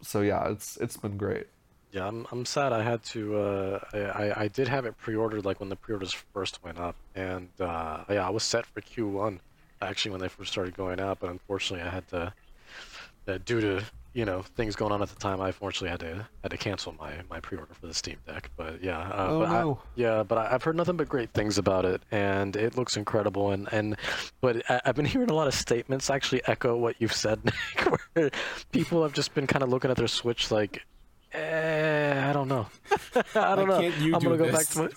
[0.00, 1.46] so yeah, it's it's been great.
[1.92, 3.36] Yeah, I'm I'm sad I had to.
[3.38, 6.96] Uh, I I- I did have it pre-ordered like when the pre-orders first went up,
[7.14, 9.38] and uh, yeah, I was set for Q1
[9.80, 12.32] actually when they first started going up, but unfortunately I had to,
[13.28, 13.84] uh, due to
[14.14, 16.94] you know things going on at the time, I unfortunately had to had to cancel
[16.98, 18.50] my my pre-order for the Steam Deck.
[18.56, 19.80] But yeah, uh, Oh, but I- no.
[19.94, 23.50] yeah, but I, I've heard nothing but great things about it, and it looks incredible.
[23.52, 23.96] And and
[24.40, 27.90] but I, I've been hearing a lot of statements actually echo what you've said, Nick,
[28.14, 28.30] where
[28.70, 30.82] people have just been kind of looking at their Switch like.
[31.34, 32.66] Eh, I don't know.
[33.34, 33.78] I don't know.
[33.80, 34.52] I'm do gonna go this?
[34.52, 34.88] back to my.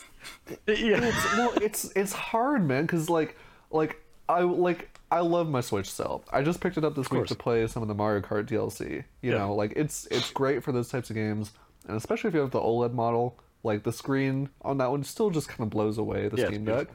[0.73, 0.99] Yeah.
[1.01, 3.37] it's well it's it's hard man because like
[3.71, 7.25] like i like i love my switch still i just picked it up this week
[7.27, 9.37] to play some of the mario kart dlc you Yeah.
[9.39, 11.51] know like it's it's great for those types of games
[11.87, 15.29] and especially if you have the oled model like the screen on that one still
[15.29, 16.87] just kind of blows away the Yeah, steam deck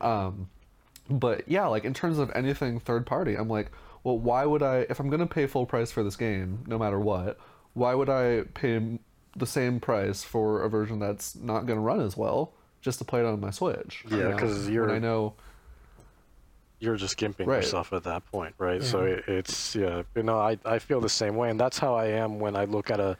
[0.00, 0.48] um
[1.08, 3.70] but yeah like in terms of anything third party i'm like
[4.04, 6.98] well why would i if i'm gonna pay full price for this game no matter
[7.00, 7.38] what
[7.74, 8.98] why would i pay
[9.36, 13.20] the same price for a version that's not gonna run as well just to play
[13.20, 14.36] it on my switch you Yeah, know?
[14.36, 15.34] 'cause When you're- i know
[16.80, 17.56] you're just gimping Right.
[17.56, 18.82] yourself at that point, right?
[18.82, 21.94] So it, it's yeah, you know, I I feel the same way, and that's how
[21.94, 23.16] I am when I look at a.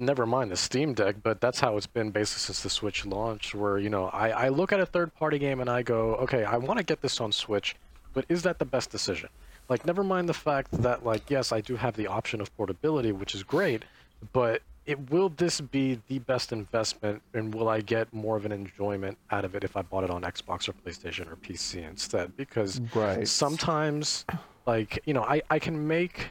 [0.00, 3.54] Never mind the Steam Deck, but that's how it's been basically since the Switch launched.
[3.54, 6.44] Where you know, I I look at a third party game and I go, okay,
[6.44, 7.76] I want to get this on Switch,
[8.12, 9.28] but is that the best decision?
[9.68, 13.12] Like, never mind the fact that like yes, I do have the option of portability,
[13.12, 13.84] which is great,
[14.32, 18.52] but it will this be the best investment and will I get more of an
[18.52, 22.36] enjoyment out of it if I bought it on Xbox or PlayStation or PC instead?
[22.36, 23.26] Because Right.
[23.26, 24.24] sometimes
[24.66, 26.30] like you know I, I can make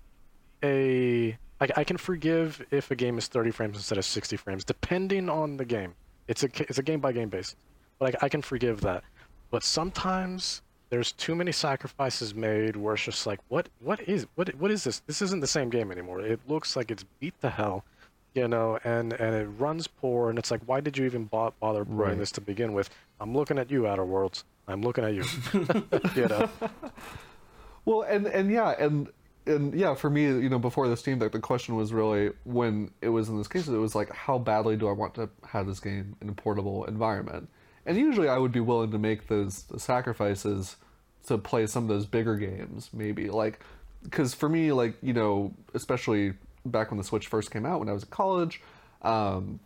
[0.64, 4.64] a I, I can forgive if a game is 30 frames instead of 60 frames
[4.64, 5.96] depending on the game.
[6.28, 7.56] It's a it's a game by game basis
[8.00, 9.04] but I, I can forgive that.
[9.52, 14.54] But sometimes there's too many sacrifices made where it's just like what what is what
[14.56, 15.00] what is this?
[15.08, 16.22] This isn't the same game anymore.
[16.22, 17.84] It looks like it's beat the hell
[18.34, 21.54] you know and and it runs poor and it's like why did you even bo-
[21.60, 22.18] bother playing Right.
[22.18, 22.90] this to begin with
[23.20, 25.24] i'm looking at you outer worlds i'm looking at you
[26.16, 26.50] you know
[27.86, 29.10] Well, and and yeah, and
[29.46, 32.92] and yeah, for me, you know, before the Steam Deck, the question was really when
[33.02, 35.68] it was in this case, it was like, how badly do I want to have
[35.68, 37.50] this game in a portable environment?
[37.86, 40.78] And usually, I would be willing to make those sacrifices
[41.28, 43.60] to play some of those bigger games, maybe like,
[44.04, 47.90] because for me, like you know, especially back when the Switch first came out, when
[47.90, 48.62] I was in college.
[49.02, 49.60] Um,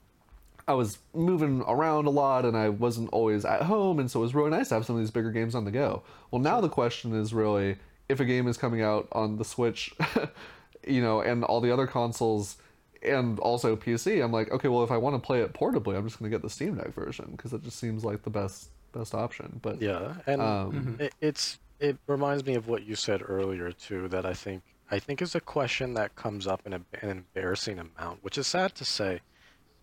[0.67, 4.23] I was moving around a lot and I wasn't always at home, and so it
[4.23, 6.03] was really nice to have some of these bigger games on the go.
[6.29, 7.77] Well, now the question is really
[8.09, 9.93] if a game is coming out on the Switch,
[10.87, 12.57] you know, and all the other consoles
[13.01, 16.05] and also PC, I'm like, okay, well, if I want to play it portably, I'm
[16.05, 18.69] just going to get the Steam Deck version because it just seems like the best
[18.93, 19.59] best option.
[19.61, 24.07] But Yeah, and Um, it, it's it reminds me of what you said earlier too.
[24.07, 27.79] That I think I think is a question that comes up in a, an embarrassing
[27.79, 29.21] amount, which is sad to say,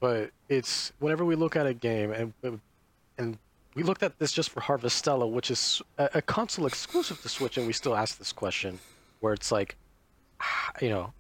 [0.01, 2.51] but it's whenever we look at a game and uh,
[3.19, 3.39] and
[3.75, 7.57] we looked at this just for Harvestella, which is a, a console exclusive to Switch,
[7.59, 8.79] and we still ask this question,
[9.21, 9.77] where it's like,
[10.81, 11.13] you know,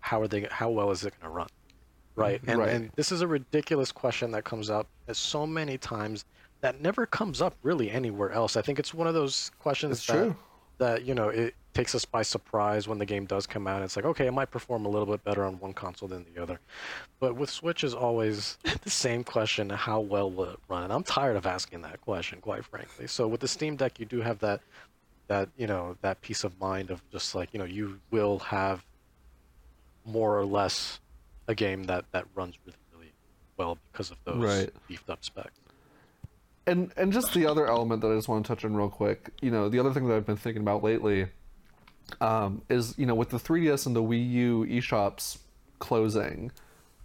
[0.00, 0.46] how are they?
[0.50, 1.48] How well is it going to run?
[2.16, 2.40] Right?
[2.42, 2.50] Mm-hmm.
[2.50, 2.68] And, Right.
[2.70, 6.24] and this is a ridiculous question that comes up so many times
[6.60, 8.56] that never comes up really anywhere else.
[8.56, 10.36] I think it's one of those questions that, true.
[10.78, 13.82] that you know it takes us by surprise when the game does come out.
[13.82, 16.42] It's like okay, it might perform a little bit better on one console than the
[16.42, 16.60] other,
[17.20, 20.84] but with Switch is always the same question: how well will it run?
[20.84, 23.06] And I'm tired of asking that question, quite frankly.
[23.06, 24.60] So with the Steam Deck, you do have that
[25.28, 28.84] that you know that peace of mind of just like you know you will have
[30.04, 31.00] more or less
[31.48, 33.12] a game that that runs really really
[33.58, 34.70] well because of those Right.
[34.88, 35.58] beefed up specs.
[36.66, 39.30] and and just the other element that I just want to touch on real quick,
[39.42, 41.26] you know, the other thing that I've been thinking about lately
[42.20, 45.38] um, is you know with the 3DS and the Wii U eShops
[45.78, 46.50] closing,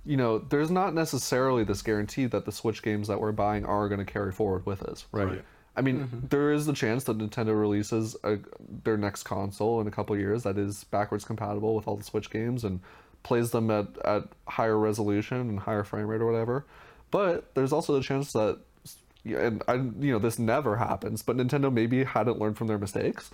[0.05, 3.87] you know, there's not necessarily this guarantee that the Switch games that we're buying are
[3.89, 5.27] going to carry forward with us, right?
[5.27, 5.45] Right.
[5.75, 8.39] I mean, there is the chance that Nintendo releases a,
[8.83, 12.29] their next console in a couple years that is backwards compatible with all the Switch
[12.29, 12.81] games and
[13.23, 16.65] plays them at, at higher resolution and higher frame rate or whatever.
[17.11, 18.59] But there's also the chance that,
[19.25, 23.29] and I, you know, this never happens, but Nintendo maybe hadn't learned from their mistakes,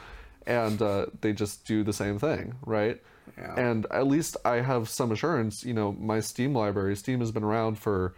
[0.46, 3.02] and uh, they just do the same thing, right?
[3.38, 3.56] Yeah.
[3.58, 5.64] And at least I have some assurance.
[5.64, 8.14] You know, my Steam library, Steam has been around for,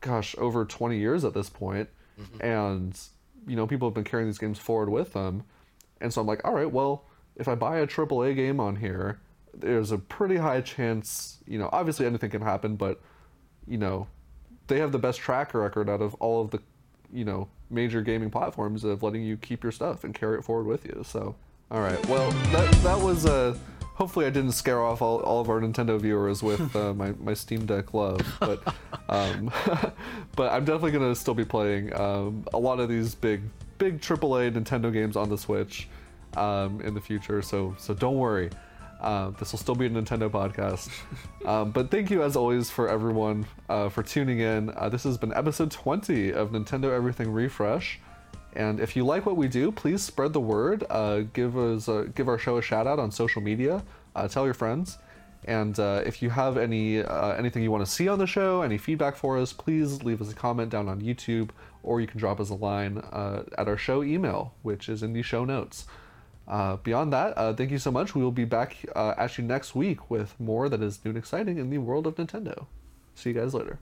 [0.00, 1.88] gosh, over 20 years at this point,
[2.40, 2.98] and
[3.46, 5.44] you know, people have been carrying these games forward with them,
[6.00, 7.04] and so I'm like, all right, well,
[7.36, 9.20] if I buy a AAA game on here,
[9.54, 11.38] there's a pretty high chance.
[11.46, 13.00] You know, obviously anything can happen, but
[13.66, 14.06] you know,
[14.66, 16.60] they have the best track record out of all of the,
[17.12, 20.66] you know, major gaming platforms of letting you keep your stuff and carry it forward
[20.66, 21.02] with you.
[21.04, 21.34] So,
[21.72, 22.06] all right.
[22.06, 23.56] Well, that that was Uh,
[23.94, 27.32] hopefully, I didn't scare off all, all of our Nintendo viewers with uh, my my
[27.32, 28.62] Steam Deck love, but
[29.08, 29.50] um,
[30.36, 33.40] but I'm definitely gonna still be playing um, a lot of these big
[33.78, 35.88] big AAA Nintendo games on the Switch
[36.36, 37.40] um, in the future.
[37.40, 38.50] So so don't worry.
[39.00, 40.90] Uh, this will still be a Nintendo podcast.
[41.44, 44.70] Um, but thank you, as always, for everyone uh, for tuning in.
[44.76, 47.98] Uh, this has been episode 20 of Nintendo Everything Refresh.
[48.54, 50.84] And if you like what we do, please spread the word.
[50.90, 53.82] Uh, give us a, give our show a shout out on social media.
[54.14, 54.98] Uh, tell your friends.
[55.44, 58.62] And uh, if you have any uh, anything you want to see on the show,
[58.62, 61.50] any feedback for us, please leave us a comment down on YouTube,
[61.82, 65.12] or you can drop us a line uh, at our show email, which is in
[65.12, 65.86] the show notes.
[66.46, 68.14] Uh, beyond that, thank you so much.
[68.14, 71.58] We will be back at you next week with more that is new and exciting
[71.58, 72.66] in the world of Nintendo.
[73.14, 73.78] See you guys later.